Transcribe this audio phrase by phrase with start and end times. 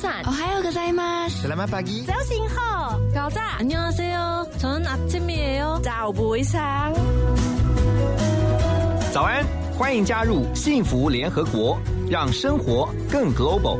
[0.00, 0.24] 早安.
[0.26, 1.42] 오하요 고자이마스.
[1.46, 2.04] Selamat pagi.
[2.06, 2.98] 早醒好.
[3.12, 3.58] 가자.
[3.58, 4.46] 안녕하세요.
[4.58, 5.80] 저는 아침이에요.
[5.82, 6.94] 早不상'
[9.12, 9.44] 早安，
[9.78, 11.78] 欢迎加入幸福联合国，
[12.08, 13.78] 让生活更 global。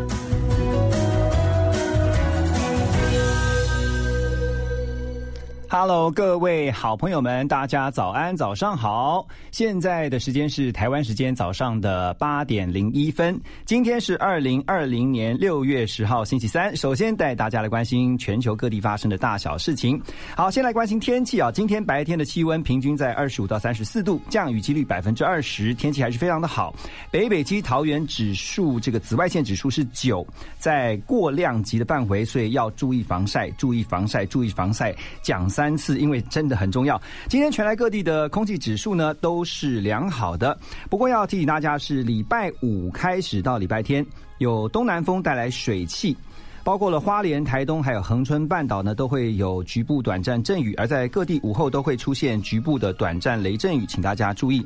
[5.73, 9.25] Hello，各位好朋友们，大家早安，早上好！
[9.52, 13.39] 现在的时间是台湾时间早上的八点零一分。
[13.63, 16.76] 今天是二零二零年六月十号，星期三。
[16.76, 19.98] 首先带大家来关心全球各地发生的大小事情。
[20.35, 21.49] 好，先来关心天气啊。
[21.49, 26.76] 今天白天的气温平均在二十五到三十四度，降雨几率百分之二十，天气还是非常的好。
[27.09, 34.93] 北北基桃园指数这个紫外线指数是九，在过量级的范围，所以要注意防晒，注意防晒，注意防晒。
[35.21, 35.60] 讲三。
[35.62, 36.99] 三次，因为真的很重要。
[37.29, 40.57] 今天全台各地的空气指数呢都是良好的，
[40.90, 44.04] 不过要提醒大家是礼拜五开始到礼拜天
[44.39, 46.17] 有东南风带来水汽，
[46.63, 54.65] 包括了花莲、台东还有恒春半岛呢都会有局部短暂阵雨，而在各地午后都会出现局部的短暂雷阵雨，请大家注意。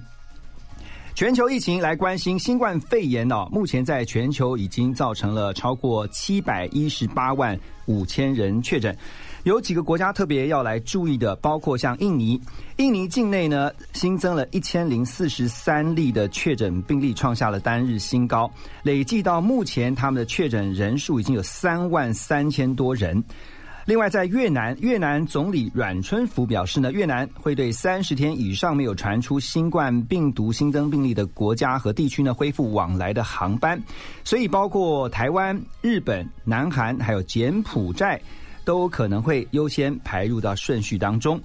[1.13, 8.95] 全球疫情来关心新冠肺炎哦，目前在全球已经造成了超过七百一十八万五千人确诊。
[9.45, 12.41] 有几个国家特别要来注意的，包括像印尼，
[12.77, 18.51] 印尼境内呢新增了一千零四十三例的确诊病例，创下了单日新高。
[18.81, 23.23] 累计到目前，他们的确诊人数已经有三万三千多人。
[23.85, 33.79] 另外，在越南，越南总理阮春福表示呢，越南会对三十天以上没有传出新冠病毒新增病例的国家和地区呢恢复往来的航班，
[34.23, 38.19] 所以包括台湾、日本、南韩还有柬埔寨。
[38.66, 41.39] 都可能会优先排入到顺序当中。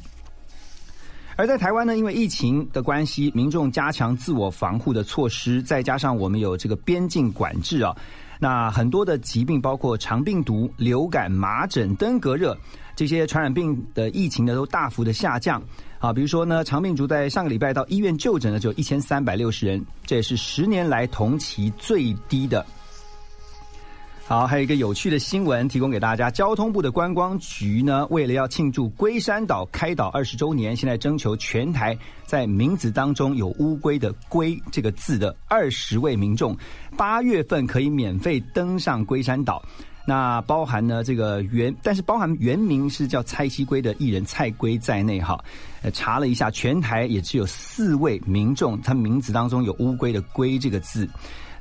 [1.36, 7.96] 而在台湾呢，因为疫情的关系，民众加强自我防护的措施，再加上我们有这个边境管制啊，
[8.38, 12.54] 那很多的疾病，包括肠病毒、流感、麻疹、登革热
[12.94, 15.62] 这些传染病的疫情呢，都大幅的下降
[15.98, 16.12] 啊。
[16.12, 22.66] 比如说呢，肠病毒在上个礼拜到医院就诊的就一千三百六十人，这也是十年来同期最低的。
[24.30, 26.30] 好，还有一个有趣的新闻提供给大家。
[26.30, 36.56] 交通部的观光局呢，为了要庆祝龟山岛开岛二十周年，现在征求全台在名字当中有乌龟的“龟”这个字的二十位民众，
[36.96, 39.60] 八月份可以免费登上龟山岛。
[40.06, 45.36] 那包含呢这个原，但是包含原名是叫蔡西龟的艺人蔡龟在内哈。
[45.92, 51.08] 查了一下，全台也只有四位民众，他名字当中有乌龟的“龟”这个字。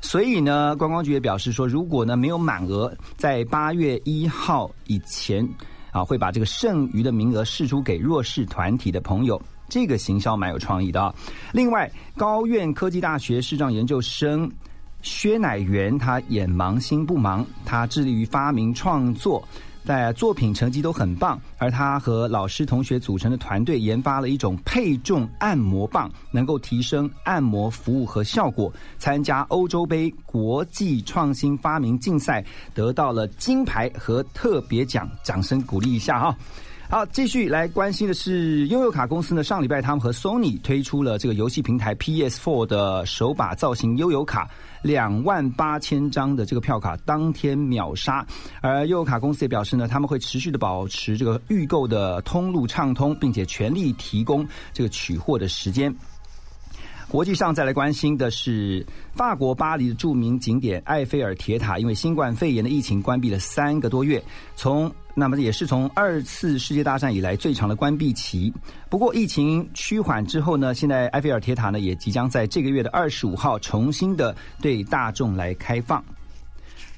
[0.00, 5.46] 所以呢，观光局也表示说，如果呢没有满额，在八月一号以前
[5.92, 9.40] 啊，会把这个剩余的名额释出给弱势团体的朋友。
[9.68, 11.14] 这个行销蛮有创意的啊。
[11.52, 14.50] 另外，高院科技大学视障研究生
[15.02, 19.46] 薛乃元，他眼盲心不盲，他致力于发明创作。
[19.84, 28.72] 在作品成绩都很棒，而他和老师同学组成的团队研发了一种配重按摩棒，能够提升按摩服务和效果。
[28.98, 36.36] 参加欧洲杯国际创新发明竞赛，得到了金牌和特别奖，掌声鼓励一下哈。
[36.90, 39.44] 好，继续来关心的是悠游卡公司呢。
[39.44, 44.50] 上礼拜他们和 Sony 推出了这个游戏平台 PS4 的手把造型悠游卡，
[44.82, 48.26] 两万八千张的这个票卡当天秒杀。
[48.60, 55.94] 而悠游卡公司也表示呢，他们会持续的保持这个预购的通路畅通，并且全力提供这个取货的时间。
[57.06, 58.84] 国际上再来关心的是
[59.14, 64.22] 法国巴黎的著名景点埃菲尔铁塔，因为新冠肺炎的疫情关闭了三个多月，
[64.56, 68.52] 从那么也是从二次世界大战以来最长的关闭期。
[68.88, 76.04] 不过疫情趋缓之后呢，现在埃菲尔铁塔呢也即将在这个月的二十五号重新的对大众来开放。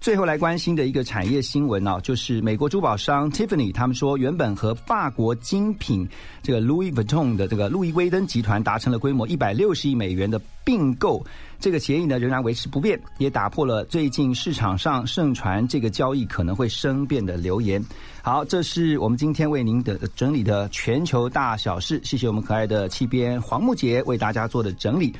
[0.02, 6.08] 最后来关心的一个产业新闻呢，就是美国珠宝商 Tiffany，他们说原本和法国精品
[6.42, 11.24] 这个 Louis Vuitton 的这个路易威登集团达成了规模一百六十亿美元的并购，
[11.60, 17.80] 这个协议呢仍然维持不变，也打破了最近市场上盛传这个交易可能会生变的流言。
[18.22, 25.14] 好，这是我们今天为您的整理的全球大小事，谢谢我们可爱的气编黄木杰为大家做的整理。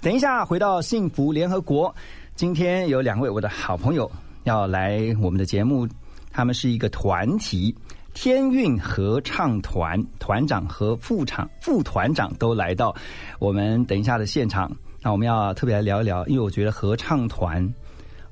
[0.00, 1.94] 等一下回到幸福联合国，
[2.34, 4.10] 今天有两位我的好朋友。
[4.44, 5.86] 要来我们的节目，
[6.30, 7.74] 他们是一个团体——
[8.14, 12.94] 天韵合唱团，团长和副场副团长都来到
[13.38, 14.70] 我们等一下的现场。
[15.02, 17.74] 那我们要特别来聊一聊，因为我觉得合唱团，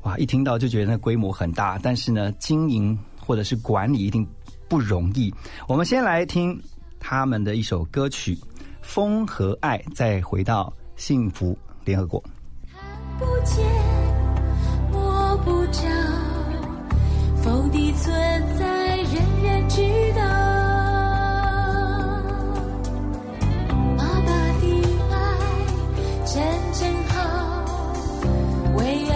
[0.03, 4.27] 哇，一听到就觉得那规模很大，但是呢，经营或者是管理一定
[4.69, 5.33] 不容易。
[5.67, 6.59] 我们先来听
[6.99, 8.35] 他们的一首歌曲
[8.81, 12.23] 《风和爱》，再回到幸福联合国。
[12.71, 12.81] 看
[13.19, 14.02] 不见，
[15.45, 15.81] 不着，
[17.43, 18.13] 否的存
[18.59, 19.83] 在人人知
[20.15, 20.23] 道。
[23.97, 24.27] 妈妈
[24.61, 24.63] 的
[25.11, 25.15] 爱
[26.25, 26.33] 真
[26.73, 27.15] 真好，
[28.77, 29.12] 唯有。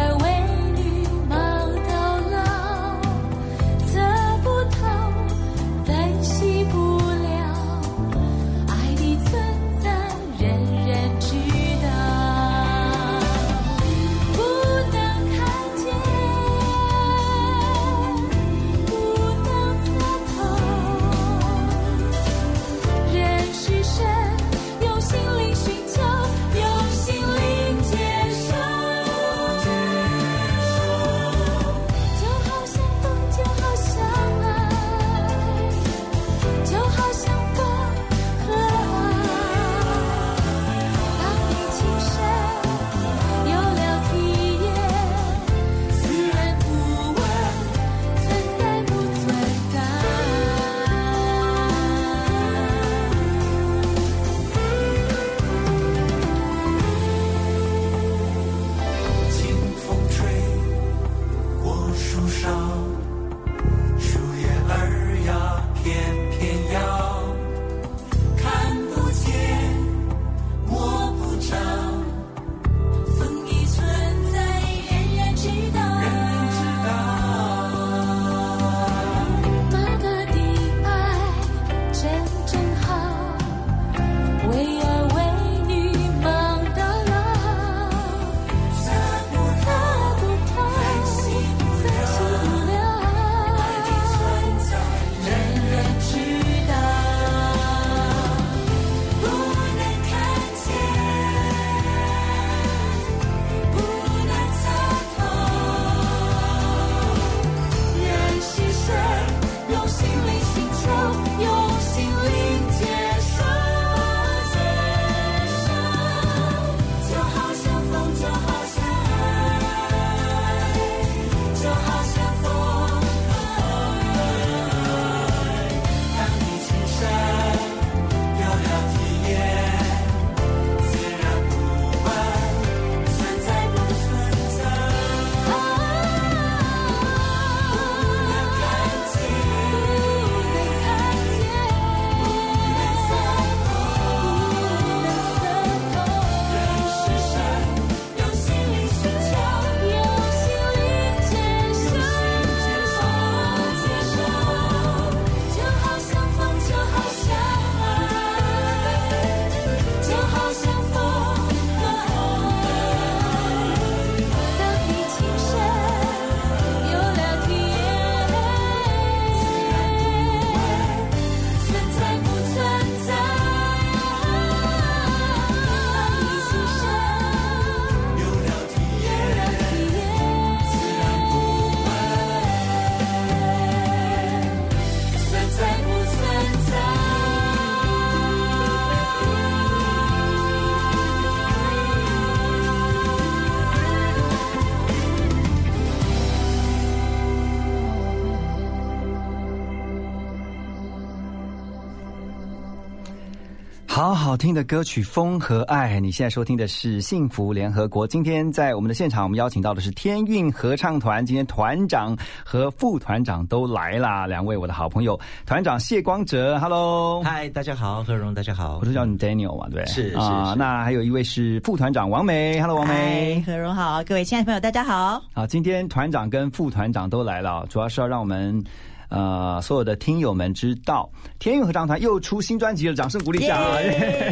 [204.27, 208.05] 好听的歌曲《风和爱》，你现在收听的是幸福联合国。
[208.05, 211.25] 今天在我们的现场，我们邀请到的是天韵合唱团。
[211.25, 215.17] 今天团长和副团长都来啦，两位我的好朋友。
[215.47, 220.57] 团长谢光哲，Hello，嗨，大家好，何荣，大家好，我都叫你 Daniel 嘛，对，是是啊。
[220.59, 225.23] 那还有一位是副团长王梅，Hello，王梅，何荣好，各位亲爱的朋友，大家好。
[225.35, 228.61] 好，今天团长跟副团长都来了，主要是要让我们。
[229.09, 233.57] 呃，所有的听友们知道，天韵合唱团又出新专辑了，掌声鼓励一下。
[233.57, 233.79] 啊。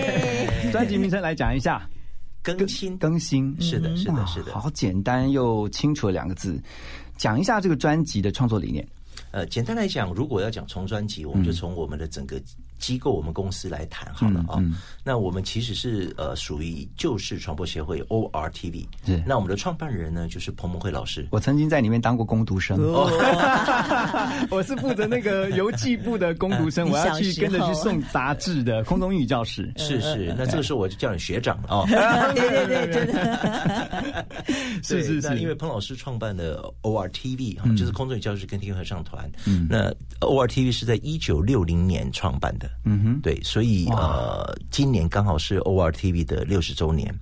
[0.73, 1.89] 专辑名称来讲一下，
[2.43, 2.99] 更新？
[2.99, 6.61] 更新，是的，是的，是的，好简单又清楚的两个字，
[7.17, 8.87] 讲一下这个专辑的创作理念。
[9.35, 12.41] 呃，简单来讲，如果要讲重专辑，我们就从我们的整个。
[12.81, 14.61] 机构我们公司来谈好了啊，
[15.03, 19.23] 那我们其实是呃属于旧式传播协会 ORTV，是。
[19.25, 23.09] 那我们的创办人呢就是彭蒙慧老师，我曾经在里面当过攻读生，哦。
[24.51, 31.69] 我是负责那个邮寄部的攻读生，我要去跟着去送杂志的空中英语教室，是是，那这个时候我就叫你学长了。
[31.71, 31.87] 哦，
[32.35, 34.27] 对对对，真的，
[34.83, 39.24] 是是是，因为彭老师创办的 ORTV 哈，就是空中语教室跟天合唱团，
[39.69, 42.71] 那 ORTV 是在一九六零年创办的。
[42.85, 47.15] 嗯哼，对，所以呃，今年刚好是 ORTV 的六十周年，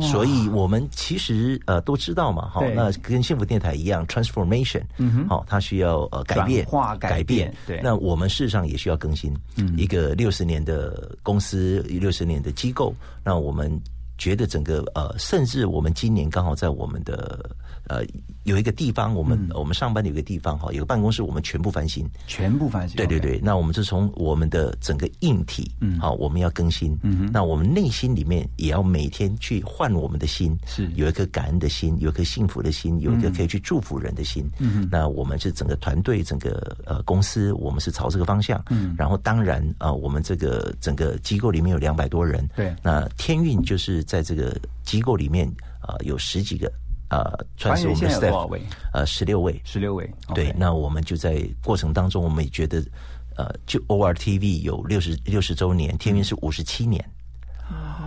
[0.00, 13.70] 所以我们其实呃都知道嘛，哈，那跟幸福电台一样，transformation，嗯哼，好，它需要呃改变，化改变，对，那我们事实上也需要更新，嗯，一个六十年的公司，六十年的机构，那我们
[14.18, 17.48] 觉得整个呃，甚至我们今年刚好在我们的。
[17.90, 18.06] 呃，
[18.44, 22.96] 有一个地方，我们我们上班的有个地方哈，有个办公室，我们全部翻新，全部翻新。
[22.96, 30.88] 对对对，那我们是从我们的整个硬体，嗯，好，我们要更新，嗯，那我们内心里面也要每天去换我们的心，是。
[30.94, 45.48] 有一颗感恩的心，有一颗幸福的心，有一个可以去祝福人的心，嗯，那我们是整个团队，整个呃公司，我们是朝这个方向，嗯，然后当然啊，我们这个整个机构里面有两百多人，对，那天运就是在这个机构里面
[45.80, 46.70] 啊有十几个。
[47.10, 48.60] 呃，算是我们的 staff，
[48.92, 50.08] 呃，十六位，十六位。
[50.32, 52.80] 对，那我们就在过程当中，我们也觉得，
[53.36, 57.04] 呃，就 ORTV 有六十六十周年，天运是五十七年。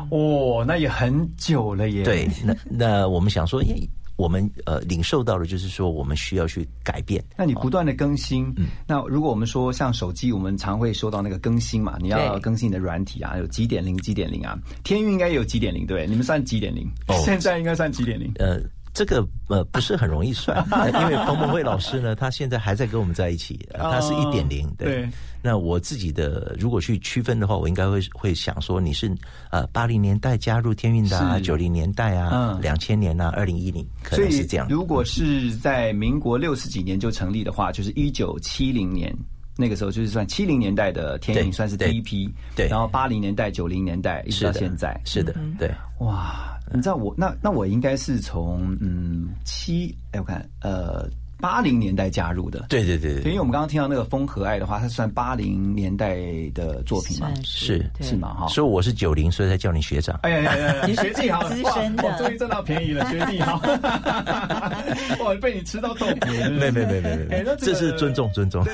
[0.09, 2.03] 哦，那也很久了耶。
[2.03, 7.21] 对，那那我们想说，因为我们呃领受到的，就是说我们需要去改变。
[7.37, 14.57] 那你不断的更新，嗯，那如果我们说像手机，我们常会收到那个更新嘛，你要更新你的软体啊，有几点零几点零啊？
[14.83, 16.07] 天运应该有几点零对？
[16.07, 16.89] 你们算几点零？
[17.23, 18.31] 现在应该算几点零？
[18.35, 18.61] 呃。
[18.93, 20.63] 这个呃不是很容易算，
[21.01, 24.69] 因为彭博慧老师呢，他现在还在跟我们在一起，他是一点零。
[24.77, 25.09] 对，
[25.41, 29.11] 那我自己的如果去区分的话，我应该会会想说，你是
[29.49, 34.67] 呃八零年代加入天运的啊，九零年代啊，两千年啊，二零一零，可能是这样。
[34.69, 39.11] 如果是在民国六十几年就成立的话，就是一九七零年
[39.57, 42.31] 那个时候，就是算七零年代的天运算是第一批。
[42.55, 46.52] 对，然后八零年代、九零年代一直到现在，是的，对，哇。
[46.73, 51.07] 你知道我那那我应该是从嗯七哎我看呃
[51.39, 52.67] 八零年代加入的。
[52.69, 56.15] 对对对对，因为我们刚刚听到那个《风和爱》的话，它算八零年代
[56.53, 60.17] 的作品嘛，是是嘛哈，所以我是九零，所以才叫你学长。
[60.23, 63.57] 哎呀呀呀，你学弟好，资深的，终于占到便宜了，学弟好，
[65.25, 68.65] 哇，被你吃到豆腐，没没没没没，这是尊重尊重。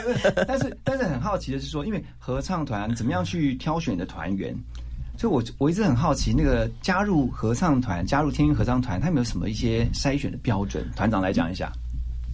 [0.47, 4.55] 但是但是很好奇的是说，因为合唱团怎么样去挑选的团员？
[5.19, 10.89] 所以，我我一直很好奇，那个加入合唱团、加入天韵合唱团，他有没有什么一些筛选的标准？
[10.95, 11.69] 团长来讲一下。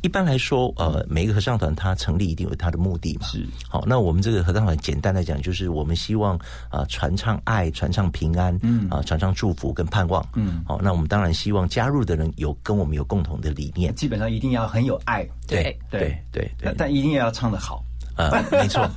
[0.03, 3.25] 一般来说，呃，每一个合唱团它成立一定有它的目的嘛。
[3.25, 3.43] 是。
[3.67, 6.37] 好，那我们这个合唱团简单来讲，就是我们希望
[6.69, 10.63] 啊，传唱爱，传唱平安，嗯，啊，传唱祝福跟盼望，嗯。
[10.67, 15.27] 好，那我们当然希望加入的人有跟我们有共同的理念，基本上一定要很有爱。
[15.47, 16.75] 对对对对。
[16.77, 17.83] 但一定要唱得好。
[18.15, 18.89] 呃，没错。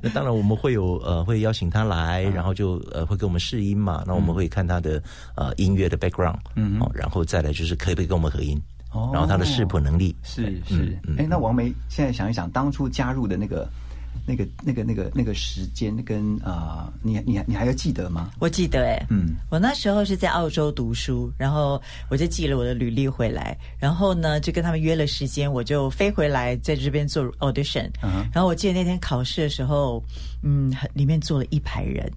[0.00, 4.02] 那当然，我们会有呃，会邀请他来，然后就呃，会给我们试音嘛。
[4.06, 5.02] 那我们会看他的
[5.34, 8.60] 呃音乐的 background，嗯，哦，然后再来就是可以不可以跟我们合音，
[8.92, 10.98] 哦，然后他的视谱能力是是。
[11.18, 13.68] 哎，那王梅现在想一想，当初加入的那个。
[14.28, 18.30] 那个、那个、那个、那个时间跟啊，你、你、你还要记得吗？
[18.38, 21.80] 我记得哎，嗯，我那时候是在澳洲读书，然后
[22.10, 27.90] 我就寄了我的履历回来，然后呢就跟他们约了时间，我就飞回来在这边做 audition，
[28.30, 30.04] 然后我记得那天考试的时候，
[30.42, 32.12] 嗯，里面坐了一排人，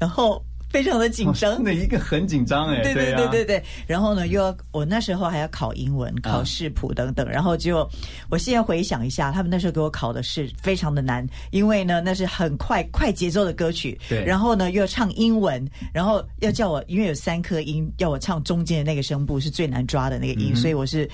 [0.00, 0.44] 然后。
[0.72, 3.62] 非常的紧张，那一个很紧张哎，对对对对对。
[3.86, 7.28] 然后呢，又要我那时候还要考英文、考视谱等等。
[7.28, 7.88] 然后就
[8.30, 14.24] 我现在回想一下，他们那时候给我考的是非常的难，因为呢那是很快快节奏的歌曲，对。
[14.24, 15.62] 然后呢又要唱英文，
[15.92, 21.06] 然后要叫我，因为有三颗音，要我唱中间的那个声部是最难抓的那个音，所以我是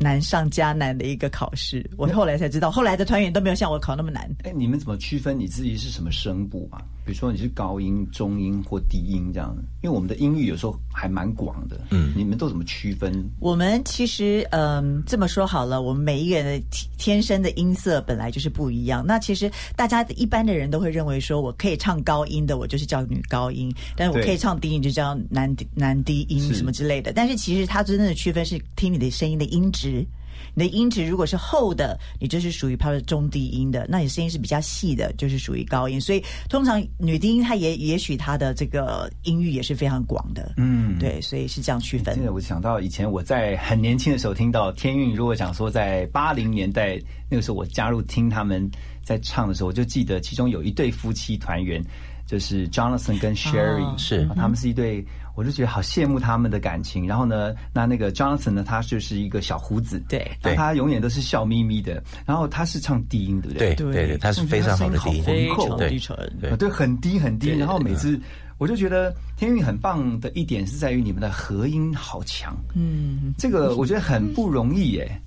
[0.00, 1.88] 难上加难的一个考试。
[1.96, 4.28] 我后来才知道，后来的团员都没有像我考那么难。
[4.42, 6.82] 哎，你们怎么区分你自己是什么声部啊？
[7.04, 11.78] 比如说你是高音、中音或低音这样，因为我们的音域有时候还蛮广的。
[11.90, 13.12] 嗯，你们都怎么区分？
[13.40, 19.04] 我们其实，嗯，这么说好了，我们每一个人的天生的音色本来就是不一样。
[19.06, 27.12] 那其实大家一般的人都会认为说，我可以唱高音的，我就是叫女高音；，但是我可以唱低音，就叫男男低音什么之类的。
[27.12, 30.06] 但是其实它真正的区分是听你的声音的音质。
[30.54, 36.00] 你的音质如果是厚的，你就是属于它的中低音的；那你声音是比较细的，就是属于高音。
[36.00, 40.54] 所以通常女低音，她也也许她的这个音域也是非常广的。
[40.56, 42.14] 嗯，对，所以是这样区分。
[42.14, 48.70] 现在，我想到以前我在很年轻的时候听到天韵，如果讲说在八零年代那个时候我加入听他们
[49.02, 51.84] 在唱的时候，我就记得其中有一对夫妻团员，
[52.26, 55.04] 就是 Jonathan 跟 Sherry，是他们是一对。
[55.34, 57.06] 我就觉得好羡慕他们的感情。
[57.06, 62.02] 然后呢，那那个 Johnson 呢，他就是一个小胡子，对，他永远都是笑眯眯的。
[62.24, 63.74] 然后他是唱低音，对不对？
[63.74, 67.50] 对对对，他是非常好的低音，非常低沉，对，很低很低。
[67.50, 68.20] 然后每次
[68.58, 75.20] 我就觉得天韵很棒的一点是在于你们的和音好强，嗯，这个我觉得很不容易耶。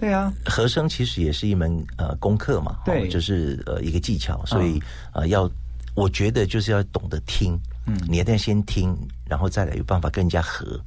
[0.00, 4.78] 对啊，和声其实也是一门呃功课嘛，对，就是呃一个技巧，所以
[5.14, 5.50] 呃要
[5.98, 7.58] 我觉得就是要懂得听。
[7.86, 10.78] 嗯，你一定要先听，然后再来有办法跟人家合，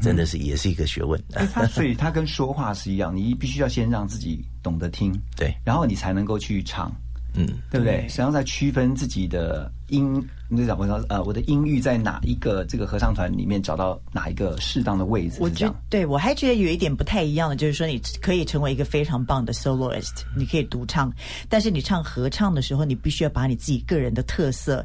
[0.00, 1.22] 真的是也是一个学问。
[1.52, 6.90] 他所以他跟说话是一样，你必须要先让自己懂得听，对，然后你才能够去唱，
[7.34, 8.06] 嗯，对不对？
[8.16, 15.38] 然后再区分自己的音，你讲我说呃，我的音域在哪一个这个合唱团里面找到哪一个适当的位置？
[15.40, 21.12] 我觉对我还觉得有一点不太一样的，就是说你可以成为一个非常棒的 soloist，你可以独唱，
[21.48, 24.84] 但是你唱合唱的时候，你必须要把你自己个人的特色。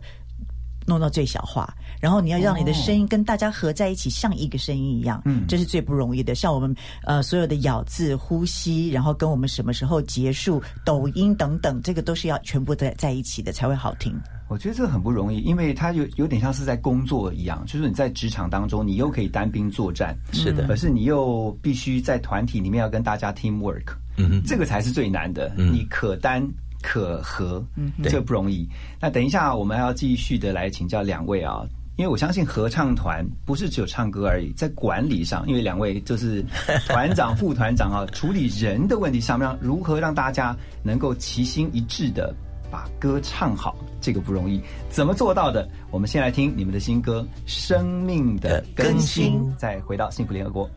[0.88, 6.34] 弄到最小化，然后你要让你的声音跟大家合在一起，像一个声音一样，嗯，这是最不容易的。
[6.34, 14.20] 像我们呃所有的咬字、呼吸，然后跟我们什么时候结束、抖音等等，这个都是要全部在在一起的才会好听。
[14.51, 25.53] 我觉得这个很不容易，因为它有有点像是在工作一样，就是你在职场当中，你又可以单兵作战，是的，可是你又必须在团体里面要跟大家 team work，嗯，这个才是最难的。
[25.55, 26.46] 你可单。
[26.84, 28.67] 可和，嗯，这不容易。
[29.00, 31.62] 那等一下，我们要继续的来请教两位啊，
[31.96, 36.43] 因为我相信合唱团不是只有唱歌而已，在管理上，因为两位就是
[36.89, 42.34] 团长、副团长啊，处理人的问题上面，如何让大家能够齐心一致的
[42.71, 44.61] 把歌唱好，这个不容易。
[44.89, 45.67] 怎么做到的？
[45.91, 50.69] 我们先来听你们的新歌《生命的更新》，再回到幸福联合国。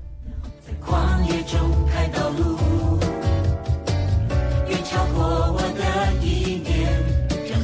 [0.60, 2.58] 在旷野中开道路，
[4.68, 5.24] 远超过
[5.54, 5.64] 我。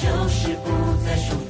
[0.00, 0.70] 就是不
[1.04, 1.49] 再束缚。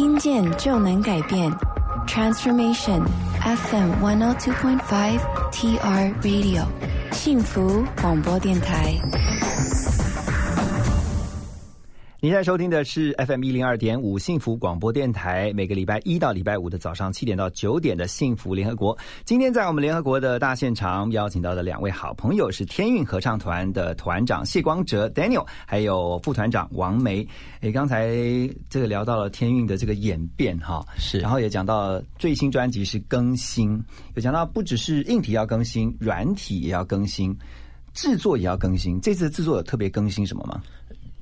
[0.00, 1.52] 听见就能改变
[2.06, 3.02] ，Transformation
[3.42, 5.20] FM one hundred two point five
[5.52, 6.64] TR Radio，
[7.12, 8.94] 幸福广播电台。
[12.22, 18.98] 您在收听的是 FM 一零二点五幸福广播电台，每个礼拜一到礼拜五的早上七点到九点的幸福联合国。
[19.24, 27.26] 今天在我们联合国的大现场邀请到的两位好朋友是天韵合唱团的团长谢光哲 Daniel，还有副团长王梅。
[27.62, 28.10] 诶，刚才
[28.68, 33.82] 这个聊到了天韵的这个演变哈，是，然后也讲到最新专辑是更新，
[34.14, 37.34] 有讲到不只是硬体要更新，软体也要更新，
[37.94, 39.00] 制作也要更新。
[39.00, 40.60] 这次制作有特别更新什么吗？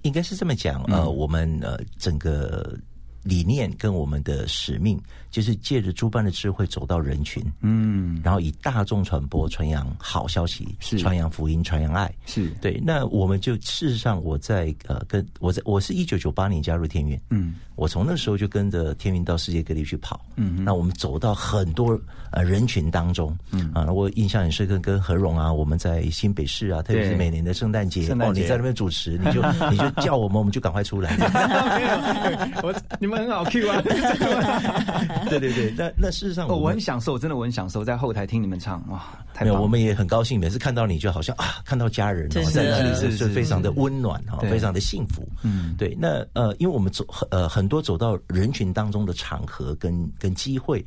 [0.03, 2.79] 应该是这么讲，呃，我们呃整个
[3.23, 10.99] 理念跟我们的使命，就是借着诸般的智慧走到人群，嗯，然后以大众传播、传扬好消息，是。
[10.99, 12.49] 传扬福音、传扬爱，是。
[12.61, 12.81] 对。
[12.85, 21.99] 那我们就事实上，我在呃跟我在我是一九九八年加入天运，嗯，我从那时候就跟着天运到世界各地去跑，嗯，那我们走到很多
[22.31, 23.71] 呃人群当中，嗯。
[23.75, 31.15] 啊，我印象很深刻，跟何荣啊，我们在新北市啊，特别是每年的圣诞节，哦，你在那边主持，你就你就叫我们，我们就赶快出来。
[32.63, 33.83] 我你们很好 Q 啊，
[35.29, 39.03] 对 对对， 那那事实上哦，我们我很享受，真的我很享受在后台听你们唱，哇，
[39.35, 39.65] 太没有，棒了！
[39.65, 45.29] 我们也很高兴，每次看到你就好像啊，看到家人哦在那里是是是非常的温暖哈，对非常的幸福。
[45.43, 50.85] 嗯对，那呃，因为我们走呃很多走到人群当中的场合跟跟机会。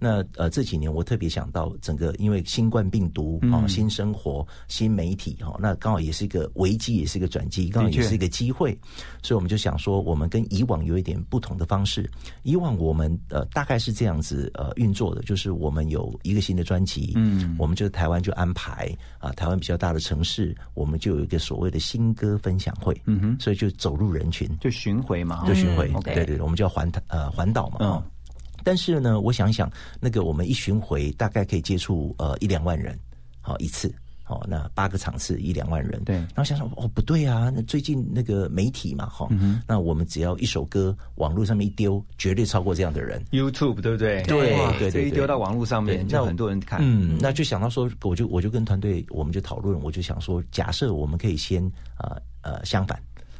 [0.00, 3.68] 那呃这几年我特别想到整个因为新冠病毒啊、嗯。
[3.70, 8.76] 新生活、新媒体哈、那刚好也是一个危机，也是一个转机，刚好也是一个机会，
[9.22, 12.10] 所以我们就想说，我们跟以往有一点不同的方式。
[12.42, 28.04] 以往我们呃大概是这样子呃运作的，就是我们有一个新的专辑，嗯我们就台湾就安排啊、台湾比较大的城市，我们就有一个所谓的新歌分享会，嗯哼，所以就走入人群，就巡回嘛，就巡回，对对对，我们叫环呃环岛嘛，嗯哦
[28.64, 29.70] 但是呢，我想一想，
[30.00, 32.98] 那个我们一巡回大概可以接触呃一两万人，
[33.40, 33.92] 好、一次。
[34.26, 43.20] 哦，那八个场次一两万人，对然后想想哦，不对啊，那最近那个媒体嘛，哈、嗯那我们只要一首歌网络上面一丢，绝对超过这样的人。
[43.32, 44.22] YouTube 对不对？
[44.22, 46.78] 对哇对对对这一丢到网络上面，那很多人看。
[46.80, 51.60] 嗯，那就想到说，我就我就跟团队，我们就讨论，我就想说，假设我们可以先
[51.98, 52.96] 呃呃相反，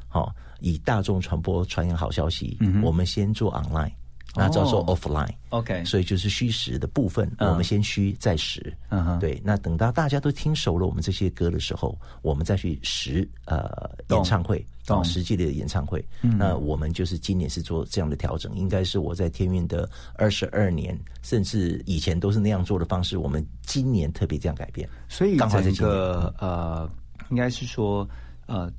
[0.09, 3.93] 好、以大众传播传扬好消息，嗯我们先做 online，
[4.35, 5.35] 那叫做哦 offline。
[5.51, 8.73] OK，所以就是虚实的部分，嗯我们先虚再实。
[8.89, 9.41] 嗯哼对。
[9.45, 16.05] 那等到大家都听熟了我们这些歌的时候，我们再去实呃演唱会，懂哦，实际的演唱会。
[16.23, 24.89] 嗯那我们就是今年是做这样的调整，应该是我在天运的二十二年，甚至以前都是那样做的方式，我们今年特别这样改变。
[25.09, 26.89] 所以整刚好这个呃，
[27.31, 28.09] 应该是说
[28.47, 28.71] 呃，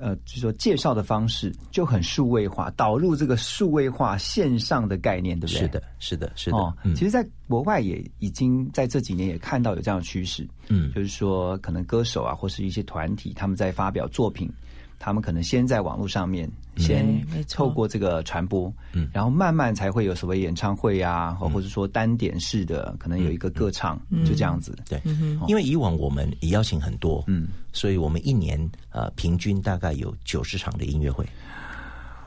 [0.00, 5.60] 呃，就说介绍的方式就很数位化，导入这个数位化线上的概念，对不对？
[5.60, 6.56] 是的，是的，是的。
[6.56, 14.50] 哦，其实，在国外也已经在这几年也看到有这样的趋势，嗯，就是说，可能歌手啊，或是一些团体，他们在发表作品。
[14.98, 24.76] 他们可能先在网络上面先透过这个传播，嗯，然后慢慢才会有所谓演唱会啊，或者说单点式的，可能有一个歌唱，就这样子。
[24.88, 25.00] 对，
[25.46, 28.58] 因为以往我们也邀请很多，嗯，所以我们一年
[28.90, 31.26] 呃平均大概有九十场的音乐会。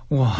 [0.10, 0.36] 哇，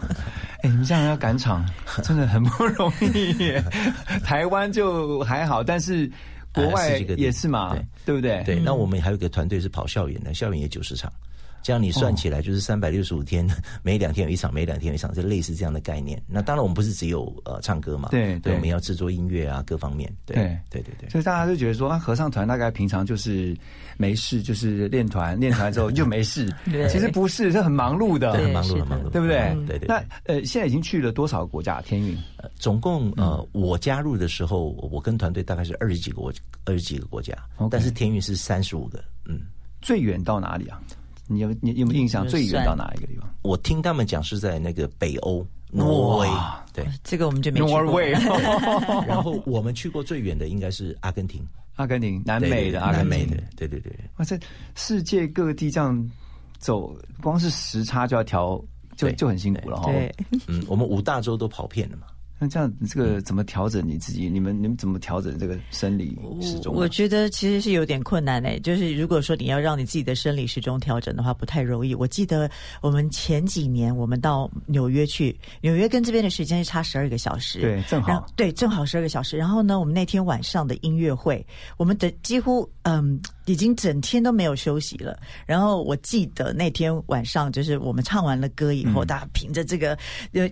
[0.62, 1.62] 哎，你们这样要赶场，
[2.02, 3.52] 真的很不容易。
[4.24, 6.10] 台湾就还好，但是
[6.50, 8.14] 国外也是嘛，对。
[8.14, 8.42] 不对？
[8.44, 11.12] 对，那我们还有一个团队是跑校园的，校园也九十场。
[11.62, 13.48] 这样你算起来就是三百六十五天，
[13.82, 16.20] 每两天有一场，每两天有一场，就类似这样的概念。
[16.26, 20.12] 那当然，我们不是只有呃唱歌嘛，对对，我们要制作音乐啊，各方面。
[20.26, 20.36] 对
[20.70, 23.56] 对对对，所以大家就觉得说，啊，合唱团大概平常就是
[23.96, 26.52] 没事，就是练团，练团之后就没事。
[26.90, 29.54] 其实不是，是很忙碌的，很忙碌，很忙碌，对不对？
[29.66, 29.86] 对对。
[29.86, 31.80] 那呃，现在已经去了多少个国家？
[31.82, 32.16] 天运，
[32.56, 36.32] 总共呃，我加入的时候，我跟团队大概是二十几个国，
[36.64, 37.36] 二十几个国家，
[37.70, 39.02] 但是天运是三十五个。
[39.26, 39.40] 嗯，
[39.80, 40.80] 最远到哪里啊？
[41.26, 43.28] 你有你有没有印象最远到哪一个地方？
[43.42, 46.28] 我听他们讲是在那个北欧挪威，
[46.72, 48.00] 对，这个我们就没去过。
[49.06, 51.42] 然后我们去过最远的应该是阿根廷，
[51.76, 53.92] 阿根廷南美的阿根廷，对对对。
[54.18, 54.38] 哇，这
[54.74, 56.10] 世界各地这样
[56.58, 58.62] 走，光是时差就要调，
[58.96, 59.90] 就就很辛苦了哈。
[59.90, 60.14] 对，
[60.46, 62.06] 嗯，我们五大洲都跑遍了嘛。
[62.42, 64.28] 那这样，这个怎么调整你自己？
[64.28, 66.74] 你们你们怎么调整这个生理时钟？
[66.74, 68.58] 我觉得其实是有点困难诶。
[68.58, 71.94] 就是如果说你要让你自己的生理时钟调整的话，不太容易。
[71.94, 72.50] 我记得
[72.80, 79.36] 我们前几年我们到纽约去，纽约跟这边的时间是差十二个小时，对，正好，对，正好十二个小时。
[79.36, 83.20] 然后呢，我们那天晚上的音乐会，我们的几乎嗯。
[83.46, 85.18] 已经整天都没有休息了。
[85.46, 89.98] 然后我记得那天晚上，就是我们唱完了歌以后，大家凭着这个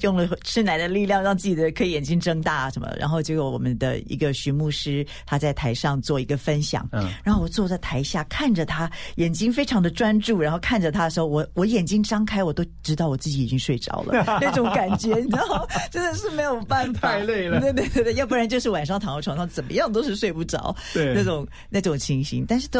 [0.02, 2.90] 用了吃奶的力量，让自己的可以眼睛睁大什么。
[2.98, 21.14] 然后结果我们的一个徐牧师他在台上做一个分享，嗯，然后我坐在台下看着他，眼睛非常的专注，然后看着他的时候，我我眼睛张开，我都知道我自己已经睡着了， 那种感觉，你知道，真的是没有办法，太累了，对对对对，要不然就是晚上躺在床上怎么样都是睡不着，对。
[21.14, 22.79] 那种那种情形，但是都。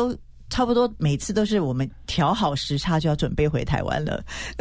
[0.51, 4.23] 都差不多，每次都是我们调好时差就要准备回台湾了，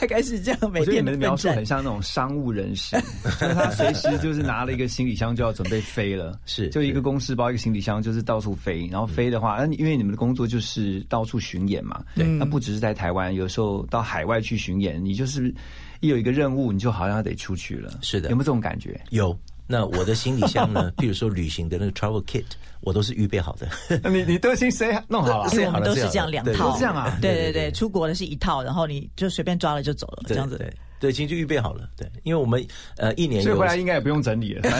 [0.00, 0.72] 大概是这样。
[0.72, 2.96] 每天你们的描述很像那种商务人士，
[3.40, 15.52] 就是他随时就是拿了一个行李箱就要准备飞了，是就一个公司包一个行李箱就是到处飞，然后飞的话，那因为你们的工作就是到处巡演嘛，对，那不只是在台湾，有时候到海外去巡演，你就是
[16.00, 18.98] 一有一个任务，你就好像得出去了，是的，有没有这种感觉？
[19.10, 19.36] 有。
[19.66, 20.92] 那我的行李箱呢？
[20.98, 22.44] 譬如说旅行的那个 travel kit，
[22.80, 23.68] 我都是预备好的。
[24.10, 25.50] 你你都先谁弄好了？
[25.66, 27.18] 我们都是这样两套，这样啊？
[27.20, 30.72] 对对对，出国的是一套，然后你就随便抓了就走了，这样子。
[30.98, 31.88] 对，其实就预备好了。
[31.96, 32.64] 对，因为我们
[32.96, 34.62] 呃一年，所以回来应该也不用整理了。
[34.62, 34.70] 对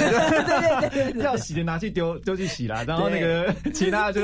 [0.90, 4.22] 对对，要洗的拿去丢丢去洗了，然后那个 其他就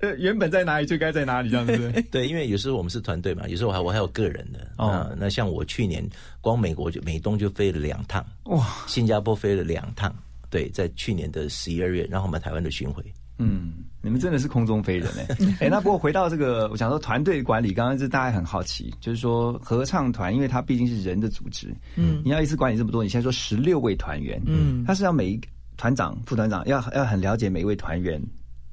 [0.00, 1.92] 呃原本在哪里就该在哪里，这样子。
[2.10, 4.70] 对，因为有时候我们是团队嘛，有时候我还我还有个人的。
[4.78, 6.04] 哦，那像我去年
[6.40, 10.14] 光美国就美东就飞了两趟，哇，新加坡飞了两趟。
[10.50, 13.04] 对，在去年的十一二月，然后我们台湾的巡回。
[13.38, 13.72] 嗯，
[14.02, 15.36] 你们真的是空中飞人哎！
[15.66, 25.40] 哎，那不过回到这个，我想说团队管理，刚刚是大家很好奇，就是说合唱团，因为它毕竟是人的组织，嗯，你要一次管理这么多，你现在说十六位团员，嗯，他是要每一
[25.76, 28.20] 团长、副团长要要很了解每一位团员，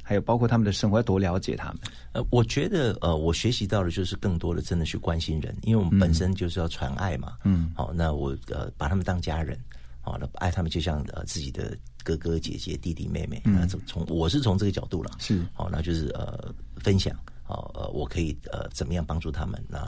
[0.02, 1.78] 还有包括他们的生活，要多了解他们。
[2.14, 9.56] 呃，我觉得呃，我学习到的就是更多的真的去关心人，因为我们本身就是要传爱嘛，嗯，好，那我呃把他们当家人，
[10.02, 11.78] 好，那爱他们就像呃自己的。
[12.06, 17.18] 哥哥姐姐弟弟妹妹，那从从我是从这个角度了，是好，那就是呃分享。
[17.48, 19.64] 好，呃，我可以呃怎么样帮助他们？
[19.68, 19.80] 那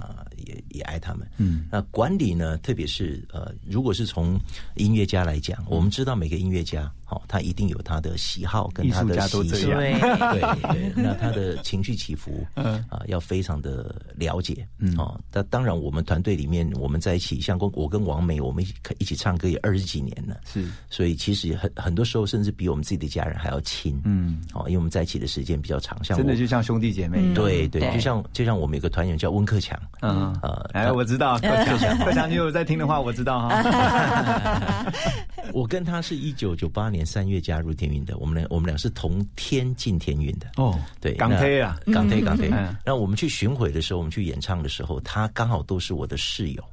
[0.45, 1.27] 也也爱他们。
[1.37, 2.55] 嗯，那管理呢？
[2.59, 4.39] 特别是呃，如果是从
[4.75, 10.91] 音乐家来讲，我们知道每个音乐家，好，他一定有他的喜好跟他的习性，对对。
[10.93, 14.67] 那他的情绪起伏，嗯啊，要非常的了解。
[14.77, 18.61] 嗯哦，那当然，我们团队里面，我们在一起，像跟我跟王梅，我们
[18.97, 20.35] 一起唱歌也二十几年了。
[20.45, 23.97] 是，所以其实很很多时候，甚至比我们自己的家人还要亲。
[24.03, 27.21] 嗯，哦，因为我们在一起的时间比较长，像真的就像兄弟姐妹。
[27.21, 27.33] 一样。
[27.35, 34.91] 对对，就像就像我们有个团员叫温克强，嗯呃，哎，我知道克强， 克强，你有在听的话，我知道哈。
[35.53, 40.47] 我跟他是一九九八年三月加入天运的，我们俩我们俩是同天进天运的。
[40.57, 42.49] 哦，对，港推啊，港推港推。
[42.85, 46.63] 那我们去巡回的时候，我们去演唱的时候，他刚好都是我的室友。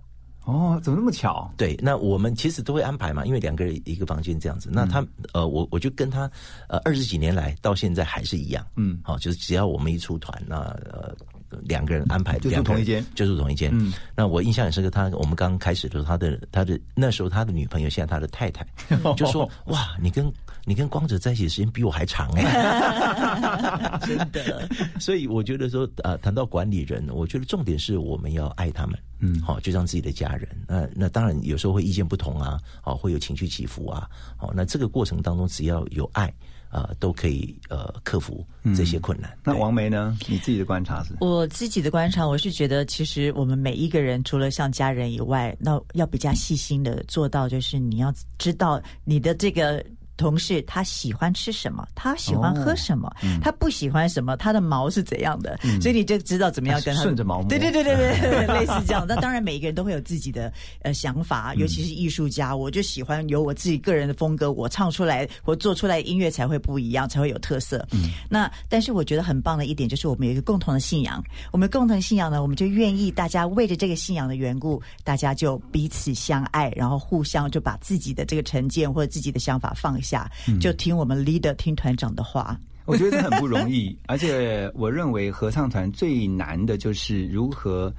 [0.45, 1.51] 哦，怎么那么巧？
[1.57, 4.69] 对，那我们其实都会安排嘛，因为两个人一个房间这样子。
[4.71, 6.31] 那他呃，我我就跟他
[6.69, 11.17] 呃二十几年来到现在还是一样，嗯，好，就是只要我们一出团，那呃
[11.65, 13.71] 两个人安排就住同一间，就住同一间。
[13.73, 18.67] 嗯，那我印象很深刻，他我们刚刚开始的时候，他的他的那时候他的女朋友，现在他的太太
[19.17, 20.33] 就说：“哇，你跟
[20.65, 24.69] 你跟光泽在一起的时间比我还长哎！” 真的，
[25.01, 28.99] 所以我觉得说啊，谈到管理人，我觉得重点是我们要爱他们。
[29.21, 30.49] 嗯，好，就像自己的家人。
[30.69, 34.09] 那那当然有时候会意见不同啊，哦，会有情绪起伏啊。
[34.37, 36.33] 好，那这个过程当中只要有爱。
[36.75, 38.45] 啊，都可以呃克服
[38.77, 39.31] 这些困难。
[39.45, 40.19] 那王梅呢？
[40.29, 41.15] 你自己的观察是？
[41.21, 49.85] 我自己的观察，我是觉得，其实我们每一个人，除了像家人以外，那要比较细心的做到，就是你要知道你的这个。
[50.17, 51.87] 同事他喜欢吃什么？
[51.95, 53.13] 他喜欢喝什么？
[53.43, 54.37] 他不喜欢什么？
[54.37, 55.59] 他的毛是怎样的？
[55.81, 57.43] 所以你就知道怎么样跟他顺着毛。
[57.45, 59.05] 对对对对对， 类似这样。
[59.09, 64.53] 那当然，每一个人都会有自己的呃想法，尤其是艺术家，我就喜欢有我自己个人的风格。
[64.53, 67.87] 我唱出来，我做出来音乐才会不一样，才会有特色。
[67.93, 68.11] 嗯。
[68.29, 71.25] 那但是我觉得很棒的一点就是，我们有一个共同的信仰。
[71.51, 79.95] 我们共同的信仰呢，我们就愿意大家为着这个信仰的缘故，大家就彼此相爱，然后互相就把自己的这个成见或者自己的想法放。
[80.05, 83.99] 下就听我们 leader 听团长的话， 我觉得很不容易。
[84.07, 87.93] 而且我认为合唱团最难的就是如何，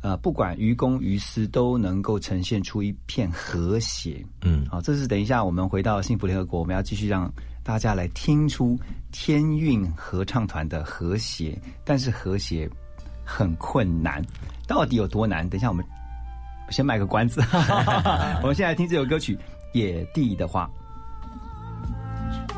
[0.00, 4.24] 呃，不管于公于私都能够呈现出一片和谐。
[4.42, 7.30] 嗯，好，这是等一下我们回到幸福联合国，我们要继续让
[7.64, 8.78] 大家来听出
[9.10, 11.60] 天韵合唱团的和谐。
[11.84, 12.70] 但是和谐
[13.24, 14.24] 很困难，
[14.68, 15.48] 到底有多难？
[15.48, 15.84] 等一下我们
[16.70, 17.42] 先卖个关子，
[18.40, 19.34] 我们现在听这首歌曲
[19.72, 20.64] 《野地的花》。
[22.28, 22.57] 我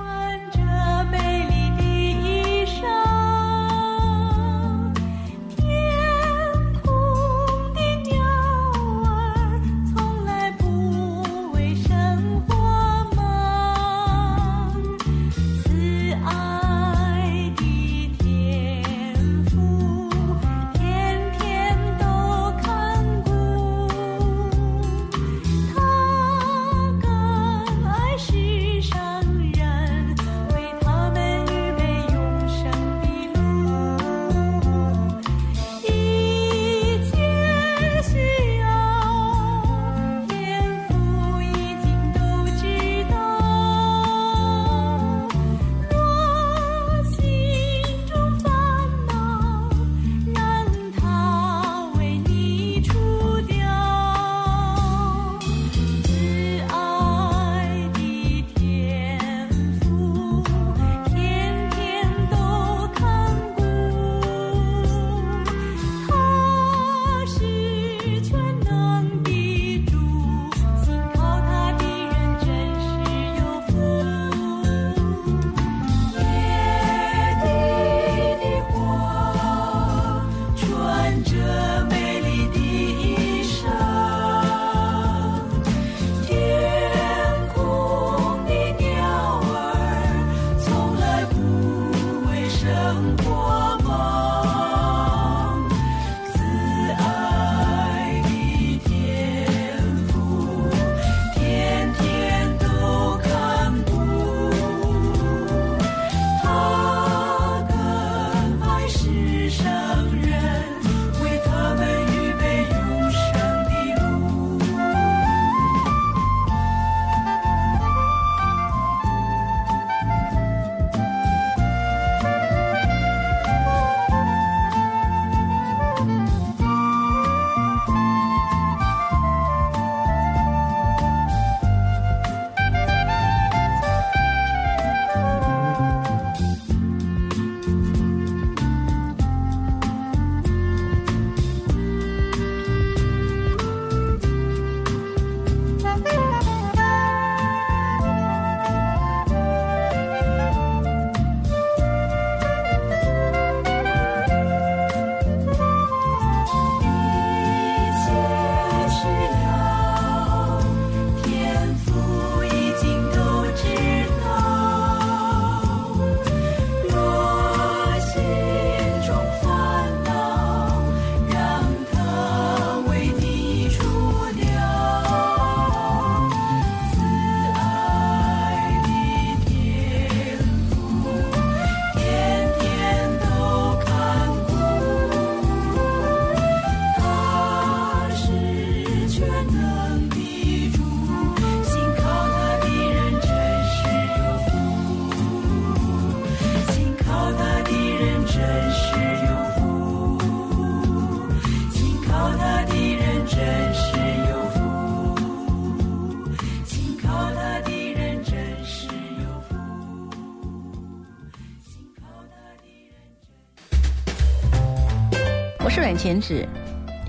[216.01, 216.49] 前子，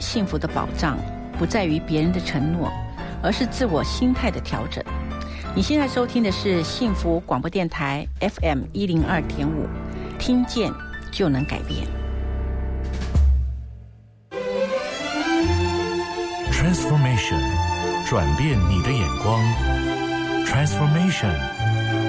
[0.01, 0.97] 幸福的保障
[1.39, 2.69] 不在于别人的承诺，
[3.23, 4.83] 而是自我心态的调整。
[5.55, 9.65] 你现在收听的是幸福广播电台 FM 一零二点五，
[10.19, 10.69] 听见
[11.09, 11.87] 就能改变。
[16.51, 17.39] Transformation，
[18.05, 19.41] 转变你的眼光
[20.45, 21.31] ；Transformation，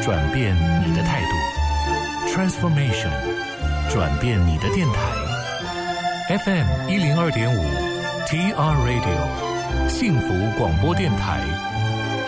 [0.02, 3.12] 转变你的态度；Transformation，
[3.88, 5.21] 转变你的电台。
[6.32, 7.60] FM 一零二点五
[8.26, 11.44] ，TR Radio，幸福广播电台。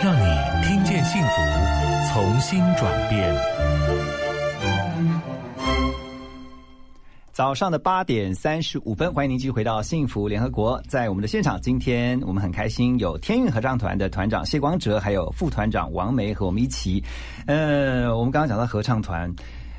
[0.03, 3.35] 让你听见幸福，重新转变。
[7.31, 10.79] 早上的八点三十五分，欢迎您继续回到幸福联合国。
[10.87, 17.03] 在我们的现场，今天我们很开心，有天韵合唱团的团长谢光哲，还有副团长王梅和我们一起。
[17.47, 19.33] 呃，我们刚刚讲到合唱团，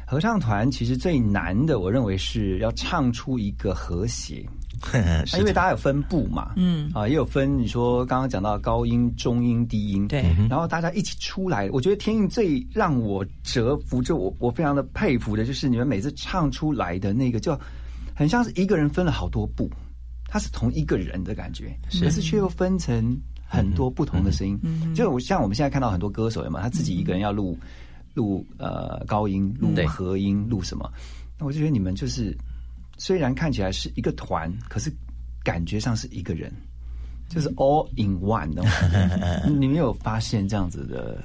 [0.09, 4.47] 合唱团其实最难的，我认为是要唱出一个和谐。
[5.39, 6.89] 因为大家有分部嘛，嗯。
[6.95, 7.59] 啊，也有分。
[7.59, 11.69] 你说刚刚讲到高音、中音、低音，对，然后大家一起出来。
[11.73, 17.59] 我觉得天韵最让我折服，就我我非常的佩服的，就是你们每次唱出来的那个，就
[18.15, 19.69] 很像是一个人分了好多部，
[20.29, 24.61] 他是同一个人的感觉，可是却又分成很多不同的声音。
[24.95, 27.59] 就我像我们现在看到很多歌手，有嘛，他自己一个人要录
[28.17, 30.91] 录呃高音、录和音、录什么，
[31.39, 32.37] 那我就觉得你们就是。
[32.99, 34.91] 虽然看起来是一个团，可是
[35.45, 36.51] 感觉上是一个人，
[37.29, 38.65] 就是 all in one 的。
[39.47, 41.23] 你们有发现这样子的？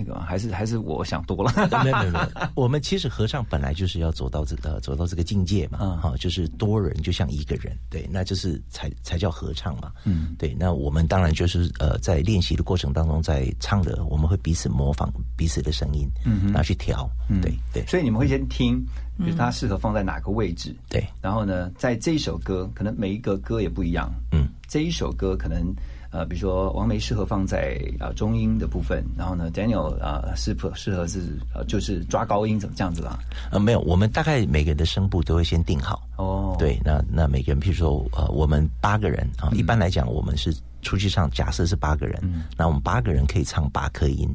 [0.00, 1.52] 那个还是还是我想多了，
[1.84, 2.26] 没有没有没有。
[2.54, 10.56] 我们其实合唱本来就是要走到这个走到这个境界嘛，哈，就是多人就像一个人，对，那就是才才叫合唱嘛，嗯，对。
[10.58, 17.06] 那我们当然就是呃，在练习的过程当中，在唱的，我们会彼此模仿彼此的声音，嗯，然后去调，
[17.42, 17.84] 对对。
[17.86, 18.82] 所以你们会先听，
[19.18, 21.06] 就是它适合放在哪个位置，对。
[21.20, 25.74] 然后呢，在这一首歌，可能每一个歌也不一样，嗯，这一首歌可能。
[26.10, 33.18] 呃，比如说王梅适合放在啊中音的部分，然后呢，Daniel 啊适合适合是呃就是抓高音怎么这样子啦？
[33.52, 36.02] 呃，没有，我们大概每个人的声部都会先定好。
[36.16, 40.52] 哦，对，那那每个人，譬如说呃，我们八个人啊，一般来讲我们是
[40.82, 42.20] 出去唱，假设是八个人，
[42.56, 44.28] 那我们八个人可以唱八颗音，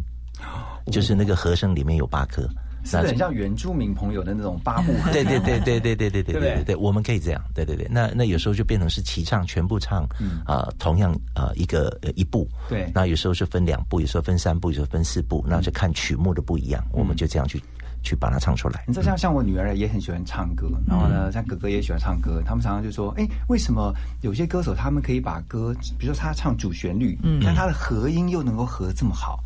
[0.92, 2.48] 就是那个和声里面有八颗。
[2.86, 7.88] 是很像原住民朋友的那种八部， 对对对对对对对对对对，我们可以这样，对对对。
[7.90, 10.08] 那那有时候就变成是齐唱，全部唱，
[10.46, 12.92] 啊，同样啊一个一部，对。
[12.94, 17.62] 那有时候是分两部，有时候分三部，有时候分四部，那就看曲目的不一样，我们就这样去
[18.04, 18.84] 去把它唱出来。
[18.88, 29.44] 你知道像像我女儿也很喜欢唱歌，然后呢，像哥哥也喜欢唱歌，他们常常就说，哎，为什么有些歌手他们可以把歌，比如说他唱主旋律，嗯，但他的和音又能够合这么好，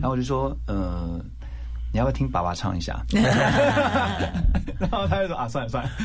[0.00, 1.20] 然后我就说，呃。
[1.92, 3.00] 你要不要听爸爸唱一下？
[4.80, 5.90] 然后他就说啊，算了算了。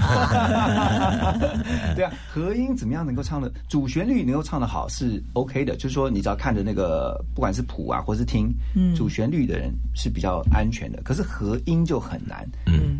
[1.95, 3.51] 对啊，和音怎么样能够唱的？
[3.67, 8.53] 主旋律能够唱的好是 OK 的，就是说你只要看着那个，不管是谱啊，或是听，
[8.95, 11.01] 主旋律的人是比较安全的。
[11.03, 12.47] 可是和音就很难。
[12.65, 12.99] 嗯。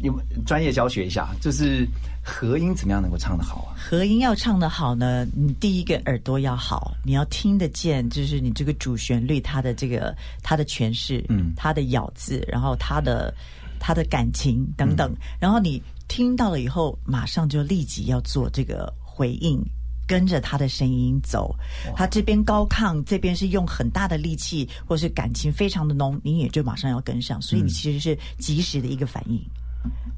[0.00, 1.86] 有专业教学一下，就是
[2.22, 3.74] 和音怎么样能够唱得好啊？
[3.78, 13.34] 和音要唱得好呢，你第一个耳朵要好，你要听得见，就是你这个主旋律它的这个它的诠释，嗯，它的咬字，然后它的
[13.80, 19.60] 它的感情等等，然后你听到了以后，马上就立即要做这个回应，
[20.06, 21.54] 跟着他的声音走。
[21.96, 29.40] 他这边高亢，这边是用很大的力气，或是感情非常的浓，你也就马上要跟上，所以你其实是及时的一个反应。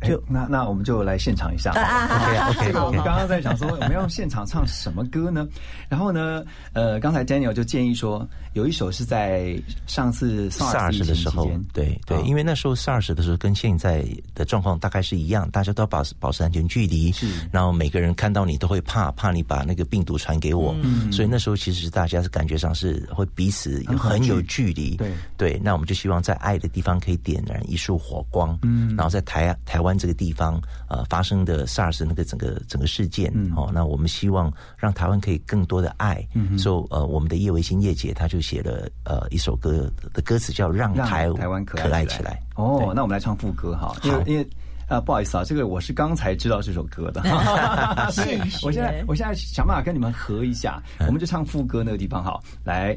[0.03, 2.67] 就那那我们就来现场一下，OK OK。
[2.67, 5.47] 这个我们刚刚在想说，我们要现场唱什么歌呢？
[5.89, 14.05] 然后呢，呃，刚才 Daniel 就建议说，有一首是在上次 SARS 的时候，对对，因为那时候 SARS 的时候跟现在
[14.35, 29.89] 的状况大概是一样，大家都要保保持安全距离，是，然后每个人看到你都会怕，怕你把那个病毒传给我，嗯，所以那时候其实大家是感觉上是会彼此很有距离，对对，那我们就希望在爱的地方可以点燃一束火光，嗯，然后在台台湾。
[29.89, 36.23] 湾这个地方，呃，发生的 SARS 那个整个整个事件，哦，那我们希望让台湾可以更多的爱，
[36.59, 42.39] 所以呃，我们的叶维新叶姐，她就写了呃一首歌的歌词叫《让台台湾可爱起来》。
[42.63, 44.47] 哦，那我们来唱副歌哈，因为因为
[44.89, 47.23] 啊，不好意思啊，这个我是刚才知道这首歌的，
[48.63, 52.95] 我现在我现在想办法跟你们合一下，我们就唱副歌那个地方好，来。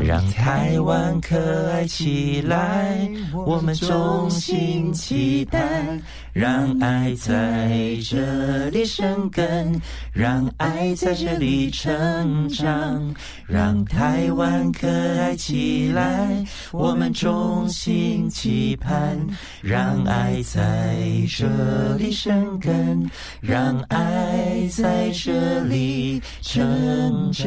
[0.00, 5.98] 让台湾可爱起来，我们衷心期待。
[6.32, 9.80] 让爱在这里生根，
[10.12, 13.14] 让爱在这里成长。
[13.46, 19.16] 让台湾可爱起来，我们衷心期盼。
[19.62, 20.94] 让爱在
[21.26, 24.68] 这里生根，让爱。
[24.68, 27.46] 在这里成长。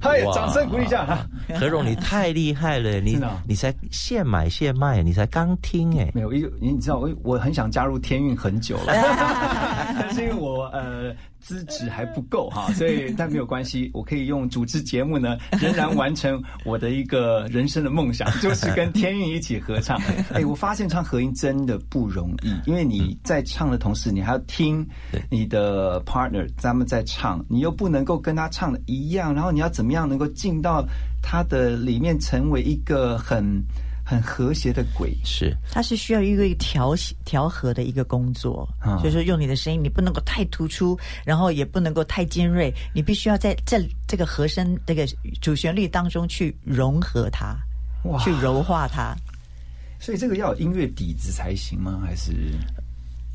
[0.00, 1.26] 嗨，掌声鼓励一下哈！
[1.58, 8.92] 何荣，你太厉害了，你你才现买现卖，你才刚听哎，没有，因你知道我我很想加入天运很久了，
[9.98, 11.14] 但是因为我呃。
[11.38, 19.96] 资质还不够哈，所以但没有关系，我可以用主持节目呢，仍然完成我的一个人生的梦想， 就是跟天运一起合唱。
[20.32, 24.84] 哎，我发现唱合音真的不容易，因为你在唱的同时，你还要听
[25.30, 30.84] 你的 partner 他们在唱，你又不能够跟他唱的一样，然后你要怎么样能够进到
[31.22, 33.62] 它的里面，成为一个很。
[34.08, 38.68] 很和谐的鬼是，它是需要一个调调和的一个工作，
[39.02, 45.04] 就是说用你的声音，你不能够太突出，然后也不能够太尖锐，你必须要在这这个和声这个
[45.42, 47.56] 主旋律当中去融合它，
[48.22, 49.12] 去柔化它。
[49.98, 52.00] 所以这个要有音乐底子才行吗？
[52.06, 52.30] 还是？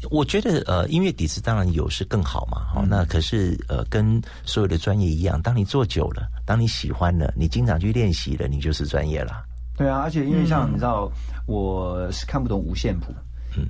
[0.09, 2.65] 我觉得呃，音乐底子当然有是更好嘛。
[2.73, 9.43] 好，那可是呃，跟所有的专业一样，当你做久了，当你喜欢了，你经常去练习了，你就是专业了。
[9.77, 11.11] 对啊，而且因为像你知道，
[11.45, 13.13] 我是看不懂五线谱，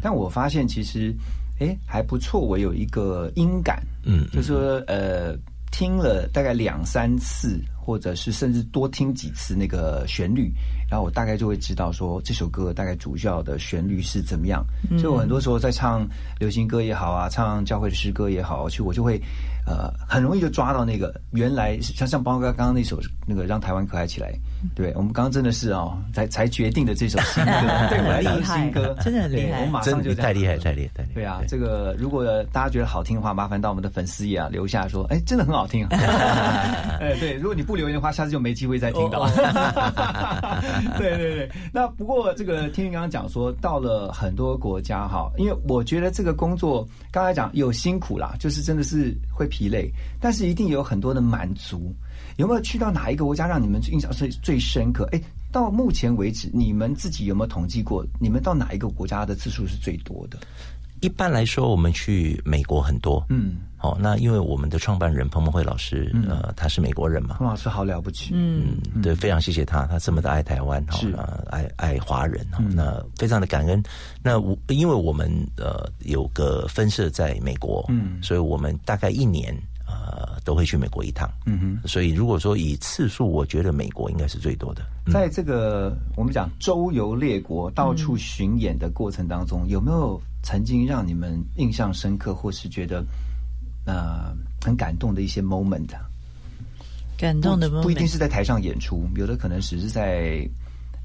[0.01, 1.13] 但我发现其实，
[1.59, 2.39] 哎，还不错。
[2.39, 5.35] 我有一个音感，嗯，就是说呃，
[5.71, 10.53] 听了大概两三次，或者是甚至多听几次那个旋律，
[10.89, 14.65] 然后我大概就会知道说这首歌大概主要的旋律是怎么样。
[14.99, 16.07] 所以我很多时候在唱
[16.39, 19.21] 流行歌也好啊，唱教会的诗歌也好，其实我就会。
[19.71, 24.33] 呃，很容易就抓到那个原来像像包括刚刚那首那个让台湾可爱起来，
[24.75, 27.51] 对我们刚刚真的是哦，才才决定的这首新歌，
[27.89, 31.13] 对我来讲是新歌，真的很厉害，我马上就太厉害，太厉害，太厉害。
[31.13, 35.85] 对啊，这个如果大家觉得好听的话，麻烦到我们的粉丝页啊留下说，哎，真的很好听。
[36.99, 39.29] 哎，对，如果你不留言的话，下次就没机会再听到。
[40.97, 49.47] 对对对，那不过这个听你刚刚讲说，到了很多国家哈，因为我觉得这个工作刚才讲有辛苦啦，就是真的是会。
[49.51, 51.93] 疲一类，但是一定有很多的满足。
[52.37, 55.07] 有没有去到哪一个国家让你们印象最最深刻？
[55.11, 58.03] 哎，到目前为止，你们自己有没有统计过？
[58.19, 60.39] 你们到哪一个国家的次数是最多的？
[61.01, 63.23] 一般来说，我们去美国很多。
[63.29, 63.57] 嗯。
[63.81, 71.11] 哦，那因为我们的创办人彭蒙慧老师，呃，他是美国人嘛，彭老师好了不起，嗯，对，非常谢谢他，他这么的爱台湾，是。
[71.49, 72.45] 爱爱华人，
[72.75, 73.81] 那非常的感恩。
[74.21, 75.27] 那我因为我们
[75.57, 79.51] 呃有个分社在美国，嗯，所以我们大概一年
[79.87, 84.83] 呃都会去美国一趟，嗯哼，所以如果说以次数，我觉得美国应该是最多的。
[85.11, 93.03] 在这个我们讲周游列国、到处巡演的过程当中，有没有曾经让你们印象深刻，或是觉得？
[93.83, 94.31] 呃，
[94.63, 95.89] 很感动的一些 moment，
[97.17, 100.47] 感动的不一定是在台上演出，有的可能只是在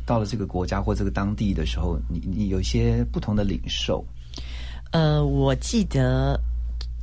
[0.04, 4.04] 到了这个国家或这个当地的时候，你你有一些不同的领受。
[4.90, 6.38] 呃，我记得。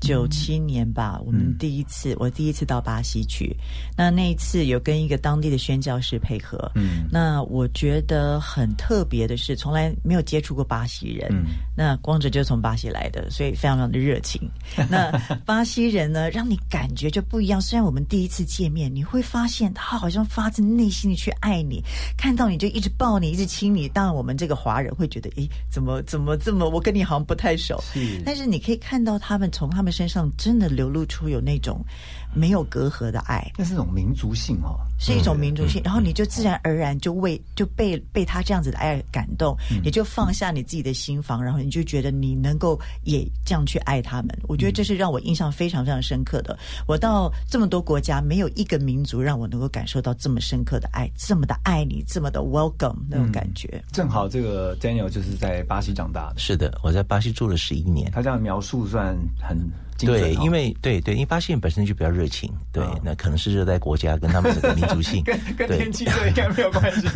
[0.04, 3.56] 九七年吧，我们第一次，我第一次到巴西去。
[3.98, 6.70] 那那一次有跟一个当地的宣教士配合。
[6.76, 11.30] 嗯，那我觉得很特别的是，从来没有接触过巴西人。
[11.32, 14.42] 嗯，那光着就从巴西来的，所以非常非常的热情。
[14.92, 15.10] 那
[15.46, 17.62] 巴西人呢，让你感觉就不一样。
[17.62, 21.82] 虽然我们第一次见面，你会发现他好像发自内心的去爱你，
[22.18, 23.88] 看到你就一直抱你，一直亲你。
[23.88, 27.82] 当然，我们这个华人会觉得，诶，怎么怎么这么，我跟你好像不太熟。
[27.94, 29.93] 是，但是你可以看到他们从他们。
[29.94, 31.86] 身上真的流露出有那种
[32.34, 35.82] 没有隔阂的爱，那是一种民族性哦，是一种民族性。
[35.84, 44.38] 然后你就自然而然就为就被被他这样子的爱感动，你就放下你自己的心房，然后你就觉得你能够也这样去爱他们。
[44.48, 46.58] 我觉得这是让我印象非常非常深刻的。
[46.88, 53.84] 我到这么多国家，没有一个民族让我能够感受到这么深刻的爱，这么的爱你，这么的 welcome 那种感觉。
[53.92, 58.12] 正好这个 Daniel 就是在巴西长大的，是的，我在巴西住了十一年。
[58.12, 59.58] 他这样描述算很。
[60.00, 67.08] 对，因为对对，因为巴西人本身就比较热情，对，那可能是热带国家跟他们的民族性， 跟跟天气这应该没有关系，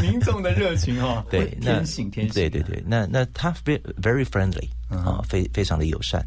[0.00, 6.24] 民众的热情哦， 对，天性天性，对对对，那那他 very very friendly 啊，非非常的友善。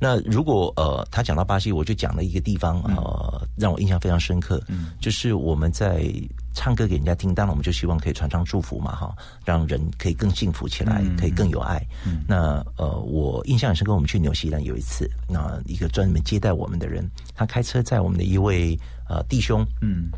[0.00, 4.92] 那如果呃，他讲到巴西，我就讲了一个地方呃，让我印象非常深刻，嗯。
[5.00, 6.12] 就是我们在。
[6.52, 11.80] 唱歌给人家听，当然我们就希望可以传唱祝福嘛，哈，让人可以更幸福起来，可以更有爱。
[12.26, 18.76] 那呃，我印象很深刻，我们去纽西兰有一次，那一个专门接待我们的人，他开车载我们的一位
[19.08, 20.10] 呃弟兄，嗯，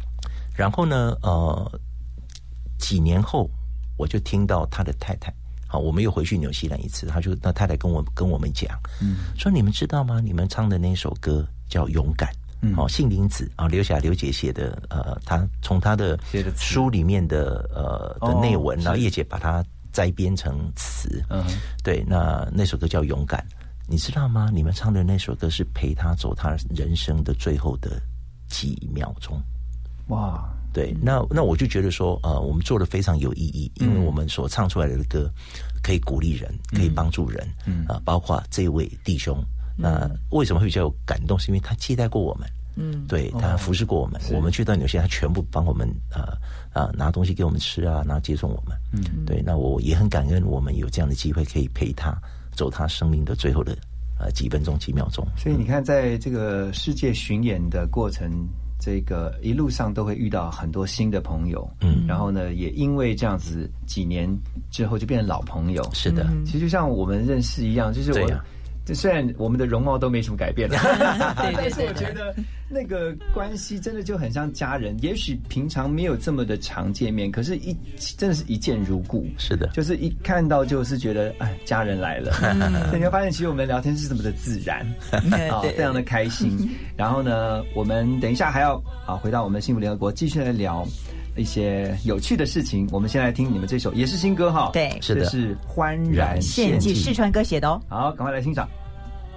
[0.56, 1.80] 然后呢，呃，
[2.78, 3.48] 几年后
[3.98, 5.30] 我就听到他的太太，
[5.72, 10.20] 好，我们又回去纽西兰一次，他就那太太跟我跟我们讲，嗯，说你们知道吗？
[10.20, 12.28] 你们唱的那首歌叫《勇敢》。
[12.76, 16.18] 哦，杏林子啊，刘霞刘姐写的，呃，他从他的
[16.58, 21.42] 书里面的呃的内文，然后叶姐把它摘编成词，嗯，
[21.82, 23.40] 对，那那首歌叫《勇敢》，
[23.88, 24.50] 你知道吗？
[24.52, 27.98] 你们唱的那首歌是陪他走他人生的最后的
[28.46, 29.42] 几秒钟。
[30.08, 35.30] 哇，对，那那我就觉得说，呃，我们做的非常有意义，因为我们所唱出来的歌
[35.82, 37.84] 可以鼓励人，可以帮助人，嗯。
[37.86, 39.36] 啊，包括这位弟兄，
[39.76, 41.38] 那为什么会比较有感动？
[41.38, 46.22] 是因为他接待过我们，嗯，对他服侍过我们，我们去到纽西兰，他全部帮我们，呃
[46.72, 52.16] 啊，拿东西给我们吃啊，然后接送我们，嗯，对，那我也很感恩，我们有这样的机会可以陪他
[52.54, 53.76] 走他生命的最后的
[54.18, 55.26] 呃几分钟几秒钟。
[55.36, 58.48] 所以你看，在这个世界巡演的过程。
[58.84, 64.28] 这个一路上都会遇到很多新的朋友，嗯，然后呢，也因为这样子，几年
[64.72, 65.88] 之后就变成老朋友。
[65.94, 68.28] 是的，其实就像我们认识一样，就是我。
[68.84, 70.76] 这虽然我们的容貌都没什么改变了，
[71.56, 72.34] 但是我觉得
[72.68, 74.96] 那个关系真的就很像家人。
[75.02, 77.76] 也许平常没有这么的常见面，可是一
[78.18, 79.24] 真的是一见如故。
[79.38, 82.32] 是的，就是一看到就是觉得哎，家人来了。
[82.92, 84.84] 你会发现，其实我们聊天是这么的自然，
[85.50, 86.68] 啊，非常的开心。
[86.96, 90.86] 然后呢，我们等一下还要啊回到我们幸福联合国，继续来聊。
[91.36, 98.68] 一些有趣的事情，我们先来听你们这首也是新歌哈，对，是的，是欢然献祭四川歌写的哦，好，赶快来欣赏。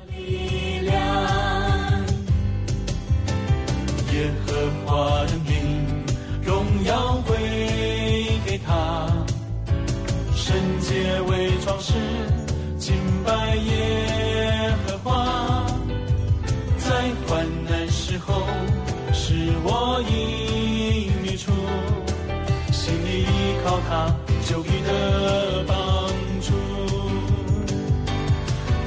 [0.10, 0.96] 力量，
[4.14, 4.54] 耶和
[4.86, 5.56] 华的名，
[6.44, 7.36] 荣耀归
[8.46, 9.08] 给他，
[10.36, 11.94] 圣洁为装饰，
[12.78, 15.66] 敬拜耶和华，
[16.78, 16.90] 在
[17.28, 18.42] 患难时候
[19.14, 19.34] 是
[19.64, 20.65] 我一。
[23.88, 24.14] 他
[24.48, 25.76] 就给的帮
[26.42, 26.54] 助，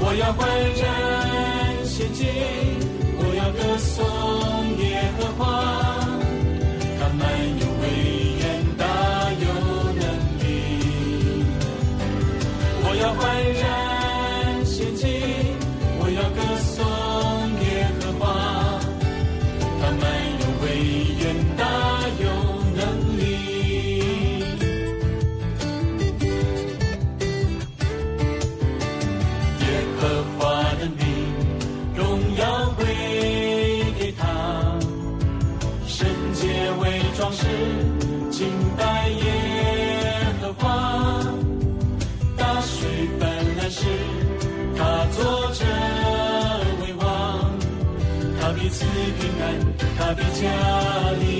[0.00, 2.26] 我要欢然献祭，
[3.18, 3.96] 我要歌颂
[4.78, 5.87] 耶和华，
[50.08, 51.37] 安，他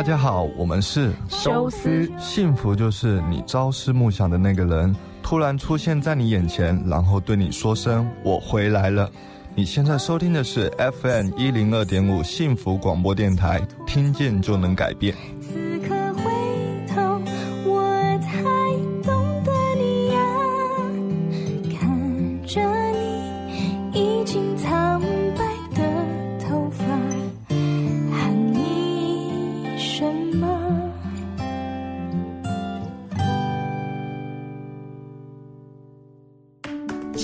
[0.00, 2.10] 大家好，我们是修斯。
[2.18, 9.10] 幸福就是你朝思暮想的那个人突然出现在你眼前，然后对你说声“我回来了”。
[9.54, 10.72] 你现在收听的是
[11.02, 15.14] FM 一零二点五幸福广播电台，听见就能改变。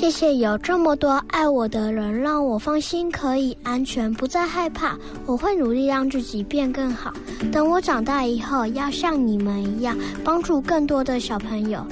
[0.07, 4.97] 谢谢有这么多爱我的人，让我放心，可以安全，不再害怕。
[5.27, 7.13] 我会努力让自己变更好。
[7.51, 11.85] 等我长大以后，要像你们一样，帮助更多的小朋友。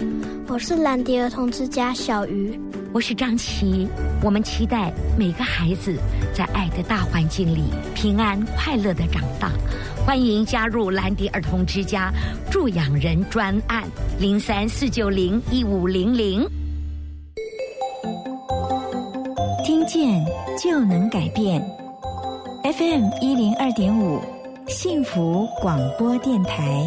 [0.46, 2.56] 我是蓝迪儿童之家小鱼。
[2.92, 3.88] 我是张琪。
[4.22, 5.98] 我们期待每个孩子
[6.32, 7.64] 在爱的大环境里
[7.96, 9.50] 平安快乐的长大。
[10.06, 12.12] 欢迎加入兰迪儿童之家
[12.48, 13.82] 助养人专案
[14.20, 16.48] 零三四九零一五零零。
[19.64, 20.22] 听见
[20.62, 21.58] 就能改变。
[22.64, 24.20] FM 一零二点五，
[24.68, 26.86] 幸福广播电台。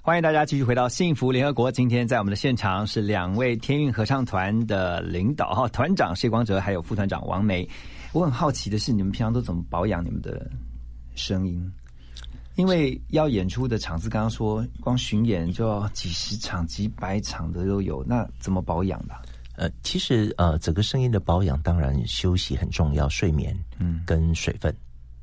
[0.00, 1.72] 欢迎大家继续回到幸福联合国。
[1.72, 7.68] 今天在我们的现场是两位天韵合唱团的领导哈，团长谢光哲，还有副团长王梅。
[8.12, 10.48] 我很好奇的是，你们平常都怎么保养你们的
[11.16, 11.68] 声音？
[12.54, 19.14] 因为要演出的场次，刚刚说光巡演就要几十场、几百场的都有，那怎么保养的？
[19.60, 24.74] 呃，其实呃，整个声音的保养，当然休息很重要，睡眠，嗯，跟水分。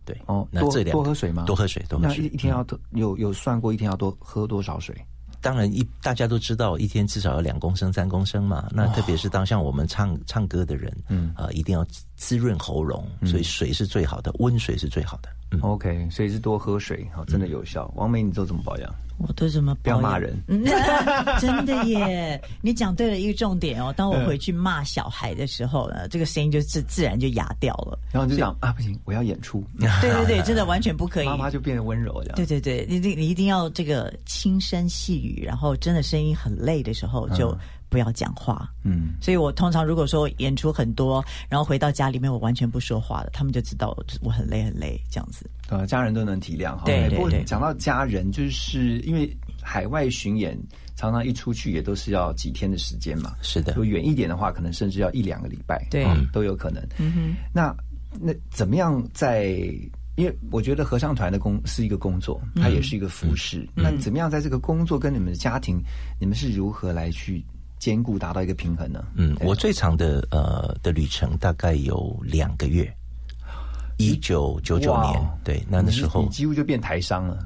[0.05, 1.43] 对哦，那这两多喝水吗？
[1.47, 2.25] 多喝水，多喝水。
[2.25, 4.95] 一天要多有有算过一天要多喝多少水？
[5.41, 8.69] 当然一大家都知道，一天至少要两公升、三公升嘛。
[8.71, 11.83] 那特别是当像我们唱唱歌的人，嗯啊，一定要
[12.17, 15.29] 滋润喉咙，所以水是最好的，温水是最好的。
[15.61, 17.89] OK，所以是多喝水，好，真的有效。
[17.95, 18.93] 王梅，你都怎么保养？
[19.19, 20.37] 我都怎么不要骂人？
[21.39, 22.39] 真的耶！
[22.61, 23.93] 你讲对了一个重点哦。
[23.95, 27.97] 当我回去骂小孩的时候呢，这个声音就自自然就哑掉了。
[28.11, 29.63] 然后就讲啊，不行，我要演出。
[29.79, 31.25] 对对对，真的完全不可以。
[31.25, 32.35] 妈妈就变得温柔这样。
[32.35, 37.57] 对对对，你你你一定要这个轻声细语，然后真的声音很累的时候就。
[37.89, 45.49] 不要讲话，嗯，所以我通常如果说演出很多，然后回到家里面我完全不说话的，他们就知道我很累很累这样子。
[45.69, 46.83] 呃，家人都能体谅哈。
[46.85, 47.43] 对对对。
[47.43, 49.29] 讲到家人，就是因为
[49.61, 50.57] 海外巡演，
[50.95, 53.35] 常常一出去也都是要几天的时间嘛。
[53.41, 53.73] 是的。
[53.73, 56.81] 如果远一点的话，可能甚至要一两个礼拜，对，都有可能。
[56.97, 57.35] 嗯哼。
[57.53, 57.75] 那
[58.19, 59.57] 那怎么样在？
[60.17, 63.69] 因为我觉得合唱团的工是一个工作，它也是一个服饰。
[63.75, 65.79] 那怎么样在这个工作跟你们的家庭，
[66.19, 67.45] 你们是如何来去？
[67.79, 69.05] 兼顾达到一个平衡呢？
[69.15, 72.91] 嗯，我最长的呃的旅程大概有两个月。
[73.97, 77.43] 一九九九年，对，那那时候几乎就变台商了。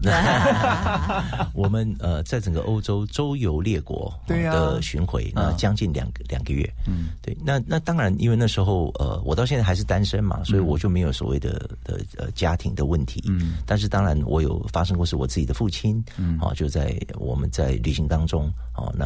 [1.56, 6.70] 我们呃，在整个欧洲周游列国的巡回，那将近两个两个月。
[6.86, 13.24] 嗯，对，那那当然，因为那时候呃，我到现在还是单身嘛，所以我就没有所谓的的呃家庭的问题。
[13.28, 19.06] 嗯，但是当然，我有发生过是我自己的父亲，嗯，啊，就在我们在旅行当中，哦，那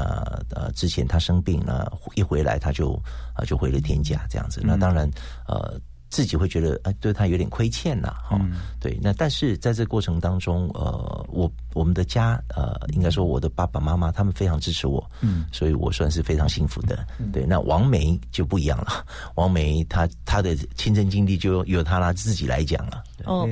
[0.50, 3.00] 呃之前他生病，那一回来他就
[3.34, 4.62] 啊就回了天家这样子。
[4.64, 5.08] 那当然
[5.48, 5.80] 呃。
[6.16, 8.39] 自己会觉得，哎，对他有点亏欠呐，哈，
[8.80, 8.97] 对。
[9.01, 17.05] 那但是在这过程当中，呃，我我们的家，呃，应该说我的爸爸妈妈他们非常支持我，嗯，所以我算是非常幸福的。
[17.34, 19.05] 对，那王梅就不一样了，
[19.36, 23.03] 王梅她她的亲身经历就由她自己来讲了。
[23.26, 23.45] 哦，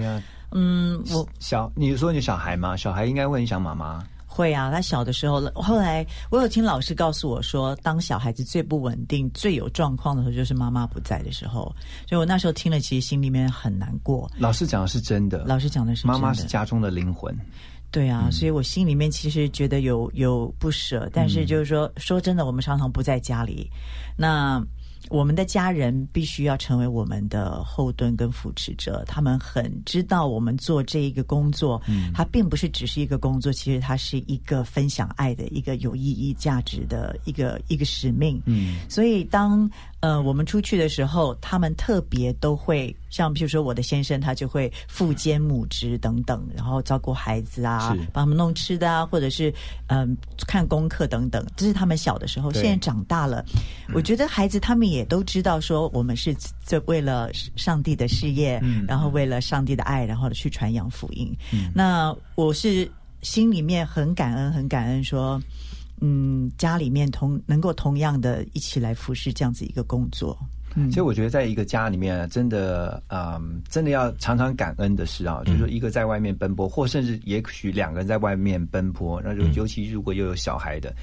[0.51, 2.77] 嗯，我小，你说你小孩吗？
[2.77, 4.01] 小孩应该会很想妈妈。
[4.33, 11.73] 会啊，他小的时候，后来我有听老师告诉我说，当小孩子最不稳定、最有状况的时候，就是妈妈不在的时候。
[12.07, 14.29] 所以我那时候听了，其实心里面很难过。
[14.39, 17.37] 老师讲的是真的，老师讲的是妈妈是家中的灵魂。
[17.91, 23.69] 对啊，所以我心里面其实觉得有有不舍，但是就是说，说真的，我们常常不在家里，
[24.17, 24.59] 那。
[25.13, 39.69] 我们的家人必须要成为我们的后盾跟扶持者，他们很知道我们做这一个工作，嗯，它并不是只是一个工作，其实它是一个分享爱的一个有意义、价值的一个一个使命，嗯，所以当。
[40.03, 49.53] 呃，我们出去的时候，他们特别都会像，比如说我的先生，他就会父兼母职等等，然后照顾孩子啊，帮他们弄吃的啊，或者是
[49.87, 50.13] 嗯
[50.45, 51.41] 看功课等等。
[51.55, 53.45] 这是他们小的时候，现在长大了，
[53.93, 56.35] 我觉得孩子他们也都知道说，我们是
[56.65, 61.35] 这为了上帝的事业，然后为了上帝的爱，然后去传扬福音。
[61.73, 62.89] 那我是
[63.21, 65.41] 心里面很感恩，很感恩说。
[66.05, 70.37] 嗯，家里面同能够同样的一起来服侍这样子一个工作。
[70.75, 80.93] 嗯，其实我觉得在一个家里面，真的，嗯，真的要常常感恩的是啊，就是说一个在外面奔波，或甚至也许两个人在外面奔波，那就尤其如果又有小孩的，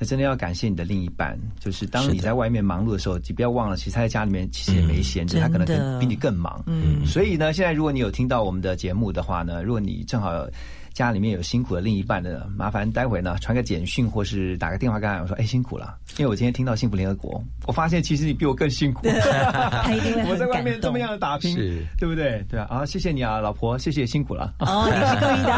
[0.00, 1.38] 那真的要感谢你的另一半。
[1.60, 6.60] 就是当你在外面忙碌的时候，你不要忘了，其实他在家里面其实也没闲着，他可能比你更忙。
[6.66, 10.44] 嗯，所以呢，现在如果你有听到我们的节目的话呢，如果你正好。
[10.92, 21.56] 家里面有辛苦的另一半的，麻烦待会呢传个简讯或是打个电话跟他，我说哎辛苦了，因为我今天听到幸福联合国，我发现其实你比我更辛苦，他一定会我在外面这么样的打拼，
[21.98, 22.44] 对不对？
[22.48, 24.54] 对啊，啊谢谢你啊，老婆，谢谢辛苦了。
[24.58, 25.50] 哦，你是故意的。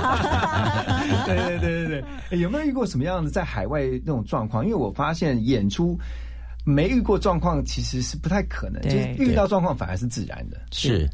[1.26, 4.64] 对对对对对，有没有遇过什么样的在海外那种状况？
[4.64, 5.98] 因为我发现演出
[6.64, 8.80] 没遇过状况，其实是不太可能。
[8.82, 10.60] 就是遇到状况反而是自然的。
[10.70, 11.08] 是。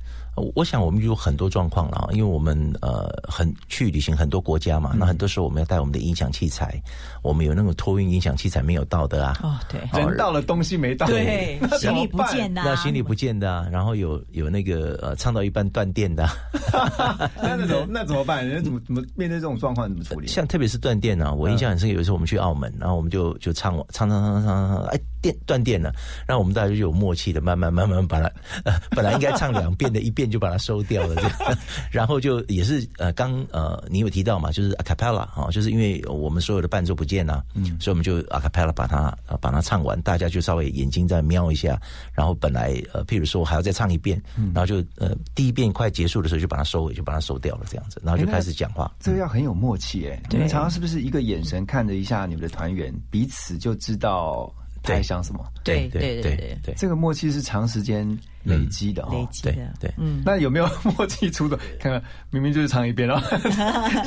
[0.54, 6.80] 我想我们有很多状况了，因为我们呃很去旅行很多国家嘛，那很多时候我们要带我们的音响器材，
[7.22, 16.28] 我们有那种托运音响器材没有到的啊，哦对，人到了东西没到，对，行李不见的，那行李不见的，然后有有那个呃唱到一半断电的，
[17.42, 18.46] 那那种 那怎么办？
[18.46, 20.26] 人怎么怎么面对这种状况怎么处理？
[20.26, 25.92] 像特别是断电呢，我印象很深，有一次我们去澳门，然后我们就就唱唱唱唱唱唱，哎电断电了，
[26.26, 28.30] 然后我们大家就有默契的慢慢慢慢把它，
[28.64, 31.16] 呃本来应该唱两遍的一遍就把它收掉了。
[31.90, 41.80] 然后就也是呃，刚呃，你有提到嘛，就是 a cappella 哈，就是因为我们所有的伴奏不见了，嗯，所以我们就 a cappella 把它把它唱完，大家就稍微眼睛再瞄一下，
[42.12, 44.20] 然后本来呃，譬如说还要再唱一遍，
[44.54, 48.90] 然后就呃，第一遍快结束的时候就把它收尾，就把它收掉了这样子，然后就开始讲话。
[49.00, 54.52] 这个要很有默契哎，你们常常是不是一个眼神看着一下你们的团员，彼此就知道
[54.88, 55.44] 在想什么？
[55.64, 58.18] 对对对对对，这个默契是长时间。
[58.44, 61.58] 累积的，累积的，对，嗯，那有没有默契出的？
[61.78, 63.20] 看看，明明就是唱一遍了，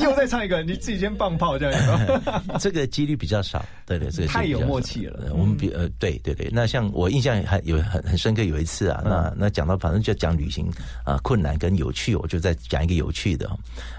[0.01, 2.21] 又再唱一个，你自己先放炮这样。
[2.57, 5.31] 这个几率比较少，对对，这个太有默契了。
[5.35, 10.71] 我们比呃，对对对，那像我印象还有很很深刻，有一次啊，那那讲到反正就讲旅行
[11.05, 13.47] 啊，困难跟有趣，我就在讲一个有趣的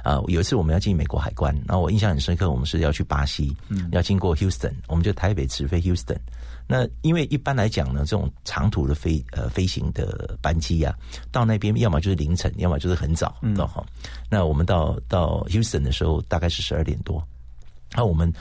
[0.02, 0.20] 啊。
[0.26, 6.16] 有一次我们要进美国海关，然后我印象很深刻，我们是要去巴西，嗯，要经过 Houston，我们就台北直飞 Houston。
[6.66, 10.94] 那因为一般来讲呢，这种长途的飞呃飞行的班机啊，
[11.30, 13.84] 到那边要么就是凌晨，要么就是很早嗯哈。
[14.30, 17.22] 那我们到到 Houston 的时候，大概是十二点多。
[17.94, 18.32] 那我们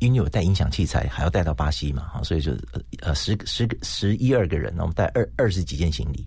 [0.00, 2.52] 因为有带音响器材，还要带到巴西嘛，哈，所以就
[3.00, 6.26] 呃十十个十一二个人，我们带二二十几件行李。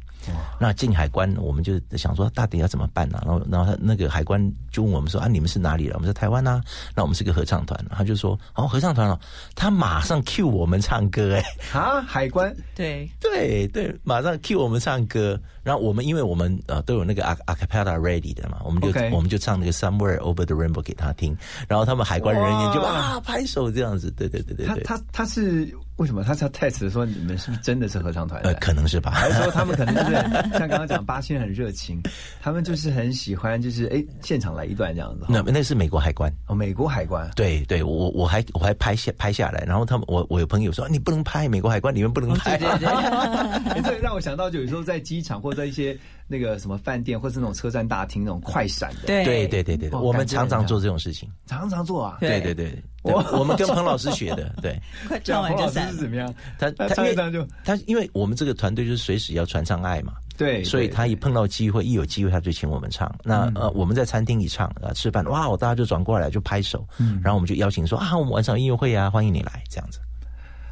[0.60, 3.22] 那进海关，我们就想说到底要怎么办呢？
[3.26, 4.42] 然后，然后他那个海关
[4.72, 6.62] 就问我们说：“啊，你们是哪里人？”我们说：“台湾呐。”
[6.96, 9.20] 那我们是个合唱团，他就说：“哦，合唱团哦。”
[9.56, 11.44] 他马上 cue 我们唱歌，哎，
[11.80, 15.40] 啊，海关，对对对，马上 cue 我们唱歌。
[15.64, 21.38] 然后我们因为我们呃都有那个 a a cappella ready 的嘛，我们就我们就唱那个 Somewhere Over the Rainbow 给他听。
[21.68, 24.84] 然后他们海关人员就啊拍手这样子，对对对对对。
[24.84, 25.72] 他他他是。
[26.02, 28.42] 为什么他是要 test 说你们是不是真的是合唱团？
[28.42, 29.12] 呃，可能是吧。
[29.12, 30.14] 还是说他们可能就是
[30.58, 32.02] 像刚刚讲巴西人很热情，
[32.42, 35.26] 他们就是很喜欢，就是哎现场来一段这样子。
[35.30, 37.30] 那那是美国海关哦，美国海关。
[37.36, 42.58] 对对，我我还我还拍下拍下来，然后他们我我有朋友说你不能拍美国海关，你们不能拍。
[43.86, 45.96] 这让我想到，就有时候在机场或者一些
[46.28, 49.02] 那个什么饭店，或是那种车站大厅那种快闪的。
[49.06, 52.18] 对对对对对，我们常常做这种事情，常常做啊。
[52.20, 52.76] 对对对。
[53.04, 56.34] 我我们跟彭老师学的，对， 快唱完就散是怎么样？
[56.60, 63.14] 他他因为就他因为我们这个团队就是随时要传唱爱嘛，对，所以他一碰到机会，一有机会他就请我们唱。
[63.24, 70.00] 那呃，我们在餐厅一唱啊，吃饭哇，大家就转过来就拍手，嗯，然后我们就邀请说啊，我们晚上音乐会啊，欢迎你来这样子，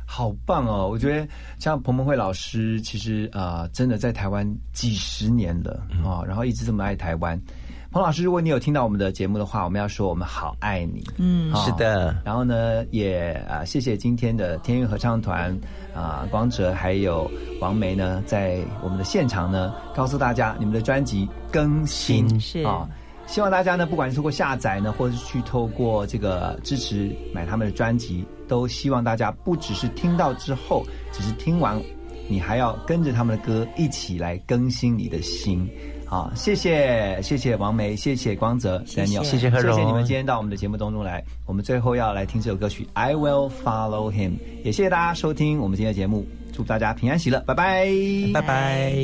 [0.06, 0.88] 好棒哦！
[0.88, 1.28] 我觉得
[1.60, 7.40] 像彭彭慧老师，其实啊，真的在台湾几十年了啊，然后一直这么爱台湾。
[7.92, 11.04] 彭老师，如果你有听到我们的节目的话，我们要说我们好爱你。
[11.18, 12.16] 嗯，是的。
[12.24, 15.60] 然后呢，也啊，谢谢今天的天韵合唱团
[15.92, 17.30] 啊，光哲还有
[17.60, 22.88] 王梅呢，在我们的现场呢，告诉大家你们的专辑更新是啊，
[23.26, 31.82] 希望大家呢，不管是通过下载呢，或者是去透过这个支持买他们的专辑，都希望大家不只是听到之后，只是听完，
[32.30, 35.68] 你还要跟着他们的歌一起来更新你的心。
[36.10, 39.24] 好，谢谢谢谢王梅，谢谢光泽，谢谢。
[39.24, 41.24] 谢谢何荣，谢谢你们今天到我们的节目当中来。
[41.46, 44.32] 我们最后要来听这首歌曲《I Will Follow Him》，
[44.64, 47.88] 也谢谢大家收听我们今天的节目，祝大家平安喜乐，拜拜，
[48.34, 48.96] 拜拜。